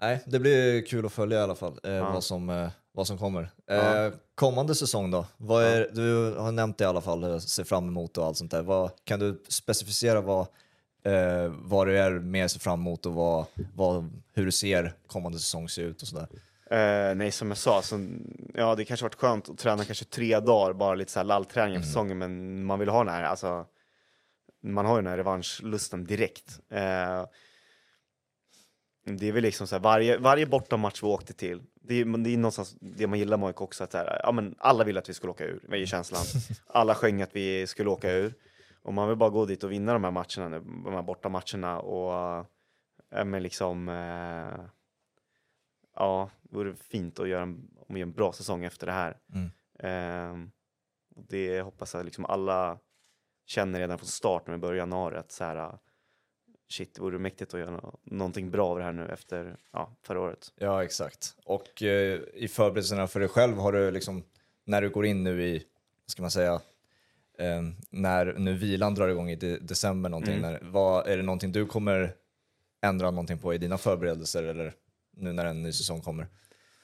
[0.00, 2.12] Nej, det blir kul att följa i alla fall eh, Ja.
[2.12, 3.50] vad, som, eh, vad som kommer.
[3.66, 4.06] Ja.
[4.06, 5.26] Eh, kommande säsong då?
[5.36, 8.36] Vad är, Du har nämnt det i alla fall, eh, ser fram emot och allt
[8.36, 8.62] sånt där.
[8.62, 10.40] Vad, kan du specificera vad,
[11.04, 13.44] eh, vad det är mer ser fram emot och vad,
[13.74, 16.26] vad, hur du ser kommande säsong se ut och sådär?
[16.70, 18.06] Eh, nej, som jag sa, så,
[18.54, 21.74] ja, det kanske varit skönt att träna kanske tre dagar, bara lite så här lallträning
[21.76, 21.86] Mm.
[21.86, 23.66] säsongen, men man vill ha den här, alltså,
[24.62, 26.60] man har ju den här revanschlusten direkt.
[26.70, 27.24] Eh,
[29.04, 32.30] det är väl liksom så här, varje, varje bortamatch vi åkte till, det är, det
[32.30, 34.98] är någonstans det man gillar med AIK också, att så här, ja, men alla vill
[34.98, 36.22] att vi skulle åka ur, är känslan.
[36.66, 38.34] Alla sjöng att vi skulle åka ur.
[38.82, 41.80] Och man vill bara gå dit och vinna de här matcherna, nu, de här bortamatcherna
[41.80, 42.46] och
[43.14, 44.64] äh, men liksom eh,
[45.94, 48.92] ja, det vore fint att göra en, om vi gör en bra säsong efter det
[48.92, 49.16] här.
[49.32, 50.50] Mm.
[51.16, 52.78] Och det hoppas jag liksom alla
[53.46, 55.78] känner redan från start när vi börjar januari att så här,
[56.70, 59.96] shit, det vore mäktigt att göra nå- någonting bra av det här nu efter ja,
[60.02, 60.52] förra året.
[60.56, 61.34] Ja, exakt.
[61.44, 64.22] Och eh, i förberedelserna för dig själv har du liksom,
[64.64, 65.62] när du går in nu i,
[66.06, 66.52] ska man säga,
[67.38, 70.52] eh, när nu vilan drar igång i de december någonting, Mm.
[70.52, 72.14] när, vad, är det någonting du kommer
[72.82, 74.72] ändra någonting på i dina förberedelser eller
[75.16, 76.26] nu när en ny säsong kommer?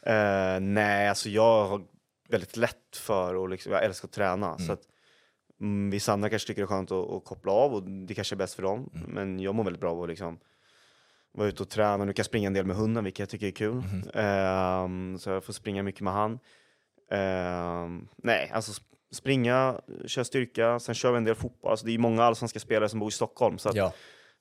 [0.02, 1.82] Eh, nej, alltså jag har
[2.28, 4.58] väldigt lätt för och liksom, jag älskar att träna.
[4.58, 4.82] Så att,
[5.60, 8.34] mm, vissa andra kanske tycker det är skönt att, att koppla av och det kanske
[8.34, 8.90] är bäst för dem.
[9.08, 10.38] Men jag mår väldigt bra av att liksom
[11.32, 11.96] vara ute och träna.
[12.04, 13.82] Nu kan jag springa en del med hunden, vilket jag tycker är kul.
[14.14, 16.38] Ehm, så jag får springa mycket med han.
[17.10, 18.82] Ehm, nej, alltså sp-
[19.12, 21.70] springa, köra styrka, sen kör vi en del fotboll.
[21.70, 23.58] Alltså det är många allsvenska spelare som bor i Stockholm.
[23.58, 23.92] Så att Ja,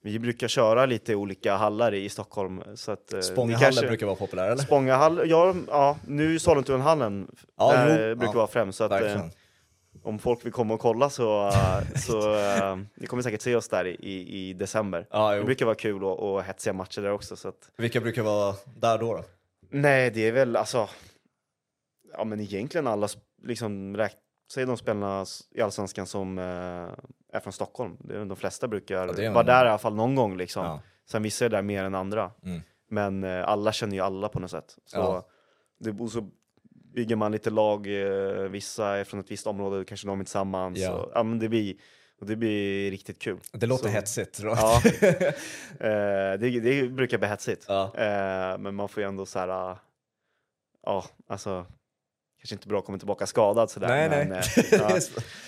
[0.02, 2.64] vi brukar köra lite i olika hallar i Stockholm.
[2.76, 4.64] Så att, eh, Spångahallen kanske- brukar vara populär eller?
[4.64, 8.78] Spångahall, ja, ja nu är Sollentunahallen Ja, brukar ja, vara främst.
[8.78, 9.32] Så att, eh, Verkligen.
[10.04, 11.52] Om folk vill komma och kolla så,
[11.96, 15.08] så eh, ni kommer säkert se oss där i, i, december.
[15.12, 17.36] Ja, Det brukar vara kul och, och hetsiga matcher där också.
[17.36, 19.14] Så att, Vilka brukar vara där då?
[19.14, 19.24] då?
[19.70, 20.90] nej, det är väl alltså,
[22.18, 23.08] ja men egentligen alla,
[23.44, 24.14] liksom, räk,
[24.54, 26.44] säg de spelarna i Allsvenskan som eh,
[27.34, 27.98] är från Stockholm.
[28.00, 30.66] Det är, de flesta brukar Ja, vara där i alla fall någon gång liksom.
[30.66, 30.80] Ja.
[31.10, 32.32] Sen vissa är där mer än andra.
[32.44, 32.62] Mm.
[32.90, 34.76] Men eh, alla känner ju alla på något sätt.
[34.86, 35.28] Så, Ja.
[35.80, 36.30] det, och så
[36.96, 40.80] bygger man lite lag, eh, vissa är från ett visst område, kanske de är tillsammans.
[40.80, 40.92] Ja.
[40.94, 41.76] Och, ja, men det, blir,
[42.20, 43.40] och det blir riktigt kul.
[43.52, 44.40] Det låter Så- hetsigt.
[44.44, 44.82] Ja.
[45.80, 47.66] eh, det, det brukar bli hetsigt.
[47.68, 47.84] Ja.
[47.98, 49.78] Eh, men man får ju ändå så här,
[50.86, 51.66] ja, alltså,
[52.40, 53.88] kanske inte bra att komma tillbaka skadad sådär.
[53.88, 54.44] Nej, men, nej.
[54.72, 55.00] ja,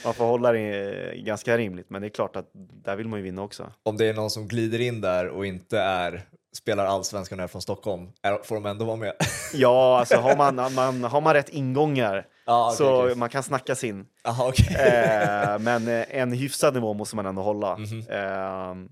[0.05, 2.49] man får hålla det ganska rimligt, men det är klart att
[2.83, 3.71] där vill man ju vinna också.
[3.83, 7.47] Om det är någon som glider in där och inte är spelar allsvenskan och är
[7.47, 9.13] från Stockholm, är, får de ändå vara med?
[9.53, 13.15] Ja, alltså har man, man, har man rätt ingångar Ja, okej, så okej.
[13.15, 14.05] man kan snacka sin.
[14.23, 14.75] Aha, okej.
[14.75, 17.77] Eh, men eh, en hyfsad nivå måste man ändå hålla.
[17.77, 17.99] Mhm.
[18.09, 18.89] Eh,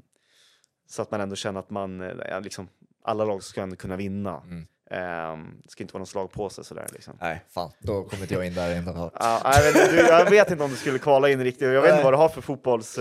[0.90, 2.68] så att man ändå känner att man, eh, liksom,
[3.04, 4.42] alla lag ska ändå kunna vinna.
[4.44, 4.68] Mm.
[4.92, 6.88] Eh, det ska inte vara någon slag på sig sådär.
[6.92, 7.14] Liksom.
[7.22, 9.12] Nej, fan, då kommer inte jag in där ändå.
[9.20, 11.74] Ja, jag, vet, jag vet inte om du skulle kvala in riktigt.
[11.74, 13.00] Jag vet inte vad du har för fotbolls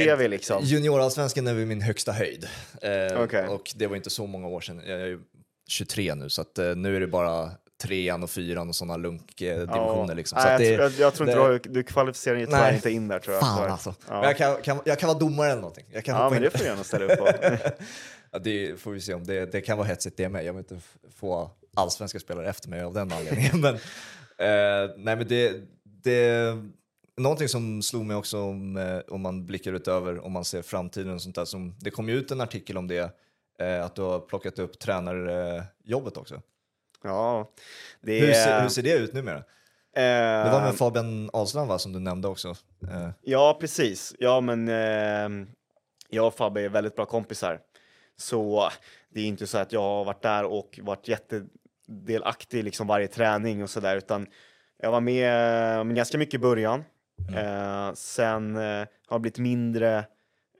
[0.00, 0.62] eh, CV liksom.
[0.64, 2.48] Juniorallsvenskan är väl min högsta höjd.
[2.82, 3.46] Eh, Okej.
[3.48, 4.82] Och det var inte så många år sedan.
[4.86, 5.20] Jag är ju
[5.68, 7.50] 23 nu, så att, eh, nu är det bara
[7.82, 10.08] trean och fyran och sådana lunkdivisioner.
[10.08, 10.14] Ja.
[10.14, 10.38] Liksom.
[10.42, 12.90] Så Nej, jag, det, jag, jag tror inte det- du, du kvalificerar dig tyvärr inte
[12.90, 13.40] in där tror jag.
[13.42, 13.94] Fan alltså.
[14.08, 14.14] Ja.
[14.14, 15.86] Men jag, kan, kan, jag kan vara domare eller någonting.
[15.92, 16.42] Jag kan Ja, men in.
[16.42, 17.28] det får du gärna ställa upp på.
[18.30, 20.44] Ja, det får vi se om det, det kan vara hetsigt det med.
[20.44, 20.80] Jag vill inte
[21.16, 23.60] få allsvenska spelare efter mig av den anledningen.
[23.60, 25.52] men, eh, nej, men det,
[26.02, 26.44] det,
[27.18, 31.14] någonting som slog mig också om, eh, om man blickar utöver, om man ser framtiden
[31.14, 31.44] och sånt där.
[31.44, 33.16] Som, det kom ju ut en artikel om det,
[33.58, 36.42] eh, att du har plockat upp tränarjobbet också.
[37.02, 37.50] ja,
[38.00, 39.42] det Hur, ser, hur ser det ut numera?
[39.94, 42.48] Det var med Fabian Ahlstrand va, som du nämnde också.
[42.82, 44.14] Eh, Ja, precis.
[44.18, 45.46] Ja, men eh,
[46.08, 47.60] jag och Fabbe är väldigt bra kompisar.
[48.16, 48.70] Så
[49.10, 53.08] det är inte så att jag har varit där och varit jättedelaktig i liksom varje
[53.08, 54.26] träning och sådär, utan
[54.82, 56.84] jag var med, med ganska mycket i början.
[57.36, 60.04] Eh, sen eh, har det blivit mindre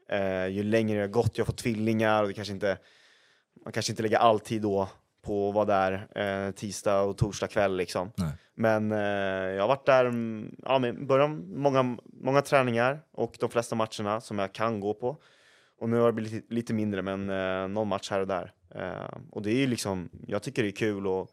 [0.09, 1.39] eh, ju längre det har gått.
[1.39, 2.79] Jag har fått tvillingar och det kanske inte,
[3.65, 4.89] man kanske inte lägger all tid då
[5.23, 8.13] på att vara där tisdag och torsdag kväll liksom.
[8.17, 8.33] Nej.
[8.55, 13.77] Men jag har varit där, mm, ja, men början många, många träningar och de flesta
[13.77, 15.17] matcherna som jag kan gå på.
[15.81, 18.53] Och nu har det blivit lite, mindre, men eh, någon match här och där.
[18.75, 21.29] Eh, och det är ju liksom, jag tycker det är kul att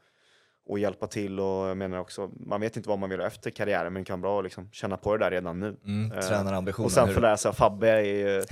[0.67, 3.93] och hjälpa till och jag menar också, man vet inte vad man vill efter karriären,
[3.93, 5.77] men det kan vara bra liksom känna på det där redan nu.
[5.85, 6.85] Mm, Eh, Tränarambitionen.
[6.85, 8.43] Och sen få lära sig av Fabbe är ju,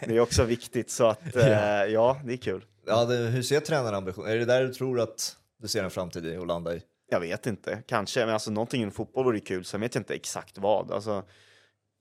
[0.00, 2.64] det är också viktigt, så att eh, ja, det är kul.
[2.86, 4.30] Ja, det, hur ser tränarambitionen?
[4.30, 6.82] Är det där du tror att du ser en framtid i att landa i?
[7.10, 10.14] Jag vet inte, kanske, men alltså någonting inom fotboll vore kul, sen vet jag inte
[10.14, 10.90] exakt vad.
[10.92, 11.22] Alltså,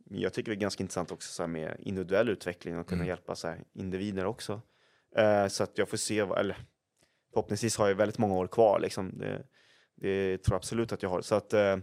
[0.09, 3.07] jag tycker det är ganska intressant också så här, med individuell utveckling och kunna Mm.
[3.07, 4.61] hjälpa så här, individer också.
[5.17, 6.57] Eh, så att jag får se, vad, eller
[7.35, 9.17] förhoppningsvis har jag väldigt många år kvar liksom.
[9.17, 9.43] Det,
[9.95, 11.21] det tror jag absolut att jag har.
[11.21, 11.77] Så att eh,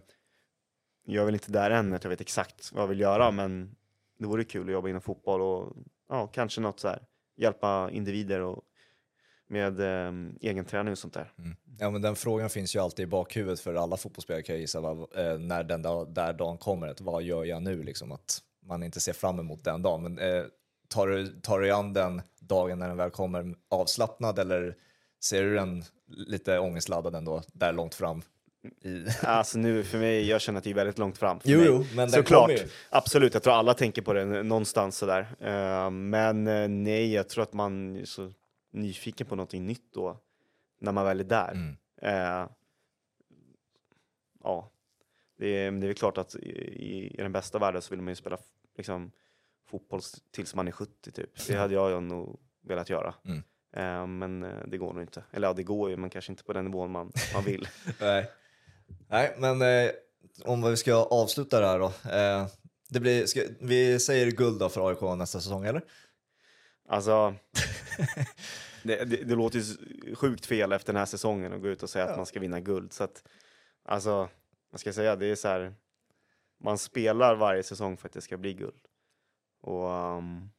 [1.05, 3.77] jag är väl inte där än att jag vet exakt vad jag vill göra, men
[4.19, 5.77] det vore kul att jobba inom fotboll och
[6.09, 7.03] ja, kanske något så här,
[7.37, 8.63] hjälpa individer och
[9.49, 11.33] med eh, egen träning och sånt där.
[11.39, 11.57] Mm.
[11.79, 14.81] Ja, men den frågan finns ju alltid i bakhuvudet för alla fotbollsspelare kan jag gissa,
[14.81, 18.13] vad, eh, när den dag, där dagen kommer, att vad gör jag nu liksom?
[18.13, 20.03] Att man inte ser fram emot den dagen.
[20.03, 20.45] Men eh,
[20.89, 24.77] tar, du, tar du dig an den dagen när den väl kommer avslappnad eller
[25.25, 28.23] ser du den lite ångestladdad ändå, där långt fram?
[28.81, 29.07] I...
[29.23, 31.41] Alltså nu för mig, jag känner att det är väldigt långt fram.
[31.45, 32.51] Jo, jo, men Såklart,
[32.91, 33.35] absolut.
[33.35, 35.37] Jag tror alla tänker på det någonstans sådär.
[35.41, 38.33] Eh, men eh, nej, jag tror att man är så
[38.73, 40.21] nyfiken på någonting nytt då,
[40.81, 41.53] när man väl är där.
[41.53, 41.77] Mm.
[42.03, 42.49] Eh,
[44.43, 44.71] ja,
[45.39, 48.13] det är, det är väl klart att i, i den bästa världen så vill man
[48.13, 48.39] ju spela
[48.77, 49.13] liksom,
[49.67, 50.01] fotboll
[50.31, 51.47] tills man är 70 typ.
[51.47, 53.15] Det hade jag nog velat göra.
[53.25, 53.43] Mm.
[53.73, 55.25] Eh, men eh, det går nog inte.
[55.31, 57.69] Eller ja, det går ju, men kanske inte på den nivån man, man vill.
[58.01, 58.31] Nej.
[59.09, 59.91] Nej, men eh,
[60.45, 61.93] om vi ska avsluta det här då.
[62.11, 62.47] Eh,
[62.89, 65.83] det blir, ska, vi säger guld då för AIK nästa säsong, eller?
[66.89, 67.35] Alltså,
[68.83, 71.91] det, det, det låter ju sjukt fel efter den här säsongen att gå ut och
[71.91, 72.11] säga Ja.
[72.11, 72.93] att man ska vinna guld.
[72.93, 73.25] Så att,
[73.85, 74.29] alltså,
[74.71, 75.75] vad ska jag säga, det är så här,
[76.61, 78.81] man spelar varje säsong för att det ska bli guld.
[79.61, 80.51] Och um,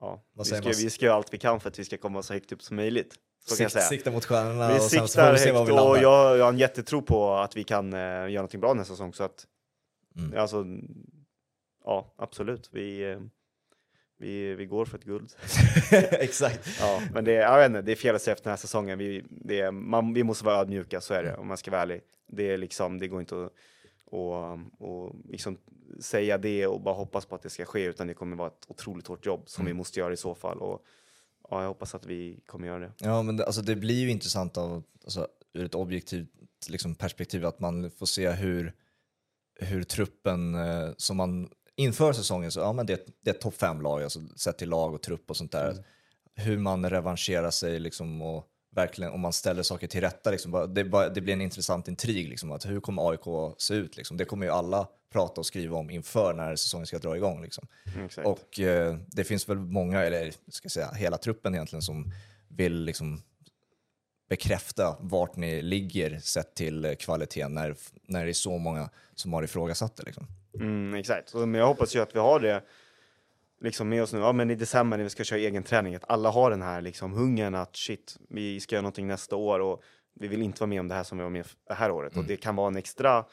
[0.00, 2.22] ja, Vad vi ska, vi ska göra allt vi kan för att vi ska komma
[2.22, 3.14] så högt upp som möjligt.
[3.44, 5.76] Så Sikt, sikta mot stjärnorna Vi och sen så får vi se högt vi och
[5.76, 6.02] landar.
[6.02, 9.14] jag, jag har en jättetro på att vi kan eh, göra någonting bra nästa säsong.
[9.14, 9.46] Så att,
[10.16, 10.38] Mm.
[10.40, 10.64] alltså,
[11.84, 12.68] ja, absolut.
[12.72, 13.18] Vi, eh,
[14.18, 15.32] vi, vi går för ett guld.
[16.10, 16.68] Exakt.
[16.80, 18.98] Ja, men det, jag vet inte, det är fel att säga efter den här säsongen.
[18.98, 22.00] Vi, det, man, vi måste vara ödmjuka, så är det, om man ska vara ärlig.
[22.28, 23.52] Det, är liksom, det går inte att
[24.10, 25.58] och, och liksom
[26.00, 28.64] säga det och bara hoppas på att det ska ske, utan det kommer vara ett
[28.68, 30.58] otroligt hårt jobb som vi måste göra i så fall.
[30.58, 30.84] Och,
[31.50, 32.92] ja, jag hoppas att vi kommer göra det.
[32.98, 36.28] Ja, men det, alltså, det blir ju intressant av, alltså, ur ett objektivt
[36.68, 38.72] liksom, perspektiv att man får se hur,
[39.60, 43.54] hur truppen eh, som man inför säsongen, så, ja, men det, det är ett topp
[43.54, 45.84] fem-lag, alltså, sett till lag och trupp och sånt där.
[46.34, 50.30] Hur man revanscherar sig liksom, och verkligen om man ställer saker till rätta.
[50.30, 50.82] Liksom, det,
[51.14, 52.28] det blir en intressant intrig.
[52.28, 53.96] Liksom, att hur kommer AIK se ut?
[53.96, 54.16] Liksom?
[54.16, 57.42] Det kommer ju alla prata och skriva om inför när säsongen ska dra igång.
[57.42, 57.66] Liksom.
[57.96, 58.08] Mm.
[58.24, 62.12] Och eh, det finns väl många, eller ska jag säga hela truppen egentligen, som
[62.48, 63.22] vill liksom
[64.28, 69.42] bekräfta vart ni ligger sett till kvaliteten när, när det är så många som har
[69.42, 70.02] ifrågasatt det.
[70.02, 70.26] Liksom.
[70.54, 71.34] Mm, exakt.
[71.34, 72.62] Men jag hoppas ju att vi har det
[73.60, 74.18] liksom med oss nu.
[74.18, 76.80] Ja, men i december när vi ska köra egen träning, att alla har den här
[76.80, 79.82] liksom hungern att shit, vi ska göra någonting nästa år och
[80.20, 82.16] vi vill inte vara med om det här som vi var med det här året.
[82.16, 83.24] Och det kan vara en extra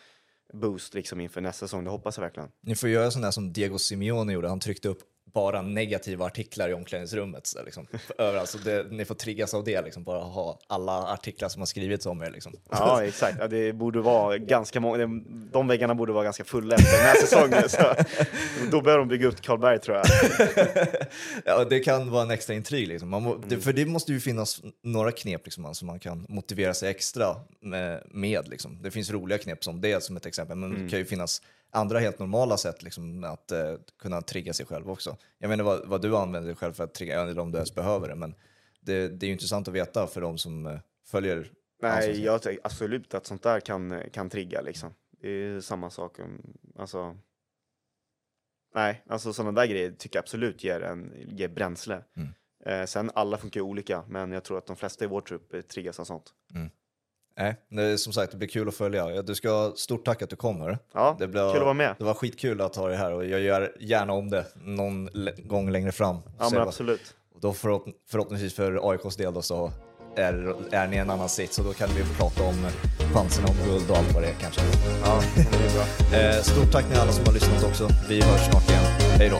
[0.53, 2.49] boost liksom inför nästa säsong, det hoppas jag verkligen.
[2.61, 4.99] Ni får göra sån där som Diego Simeone gjorde, han tryckte upp
[5.33, 7.47] bara negativa artiklar i omklädningsrummet.
[7.47, 8.49] Så liksom, överallt.
[8.49, 12.05] Så det, ni får triggas av det, liksom, bara ha alla artiklar som har skrivits
[12.05, 12.31] om er.
[12.31, 12.53] Liksom.
[12.69, 13.37] Ja, exakt.
[13.39, 14.97] Ja, det borde vara ganska många,
[15.51, 17.69] de- väggarna borde vara ganska fulla efter den här säsongen.
[17.69, 17.95] Så,
[18.71, 20.05] då börjar de bygga upp Karlberg tror jag.
[21.45, 22.87] Ja, det kan vara en extra intrig.
[22.87, 23.09] Liksom.
[23.09, 23.49] Må, Mm.
[23.49, 27.35] det, för det måste ju finnas några knep liksom, som man kan motivera sig extra
[27.61, 28.03] med.
[28.11, 28.81] med liksom.
[28.81, 30.83] Det finns roliga knep som det som ett exempel, men Mm.
[30.83, 31.41] det kan ju finnas
[31.71, 35.17] andra helt normala sätt liksom, att eh, kunna trigga sig själv också.
[35.37, 38.07] Jag menar vad, vad du använder själv för att trigga, eller om du ens behöver
[38.07, 38.35] det, men
[38.79, 41.51] det, det är ju intressant att veta för de som eh, följer.
[41.81, 44.93] Nej, jag tänker absolut att sånt där kan, kan trigga liksom.
[45.21, 46.17] Det är samma sak.
[46.79, 47.17] Alltså,
[48.75, 52.03] nej, alltså sådana där grejer tycker jag absolut ger, en, ger bränsle.
[52.15, 52.29] Mm.
[52.65, 55.53] Eh, sen alla funkar ju olika, men jag tror att de flesta i vår trupp
[55.53, 56.33] eh, triggas av sånt.
[57.39, 59.11] Nej, det är, som sagt, det blir kul att följa.
[59.15, 60.77] Ja, Du ska ha stort tack att du kommer.
[60.93, 61.95] Ja, Det blir, kul att vara med.
[61.97, 65.09] Det var skitkul att ha dig här och jag gör gärna om det någon
[65.43, 66.15] gång längre fram.
[66.39, 67.01] Ja, men vad- absolut.
[67.35, 69.71] Och då förhopp- förhoppningsvis för AIKs del då så
[70.15, 72.67] är, är ni i en annan sits och då kan vi prata om
[73.13, 74.61] chanserna om guld och allt vad det är kanske.
[75.05, 76.19] Ja, det är bra.
[76.19, 77.87] Eh, stort tack till alla som har lyssnat också.
[78.09, 78.83] Vi hörs snart igen.
[78.99, 79.37] Hej då!